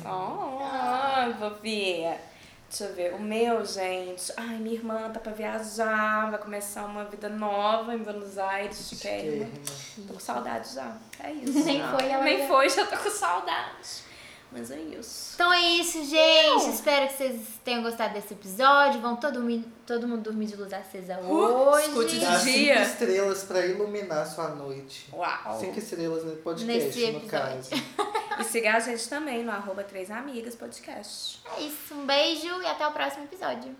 [0.04, 2.18] Oh, fofinha.
[2.68, 3.14] Deixa eu ver.
[3.14, 4.30] O meu, gente.
[4.36, 6.30] Ai, minha irmã tá pra viajar.
[6.30, 9.48] Vai começar uma vida nova em Buenos Aires, chiquérrima.
[10.06, 10.94] Tô com saudade já.
[11.20, 11.64] É isso.
[11.64, 11.96] Nem já.
[11.96, 14.07] foi, ela Nem foi, já tô com saudade.
[14.50, 15.32] Mas é isso.
[15.34, 16.70] Então é isso, gente.
[16.70, 18.98] Espero que vocês tenham gostado desse episódio.
[19.00, 19.40] Vão todo,
[19.86, 21.86] todo mundo dormir de luz acesa Uh, hoje.
[21.88, 22.74] escute Dá dia.
[22.76, 25.08] cinco estrelas pra iluminar sua noite.
[25.12, 25.60] Uau.
[25.60, 27.28] Cinco estrelas no podcast, Nesse no episódio.
[27.28, 27.70] caso.
[28.40, 31.40] E siga a gente também no arroba Três Amigas Podcast.
[31.56, 31.92] É isso.
[31.94, 33.76] Um beijo e até o próximo episódio.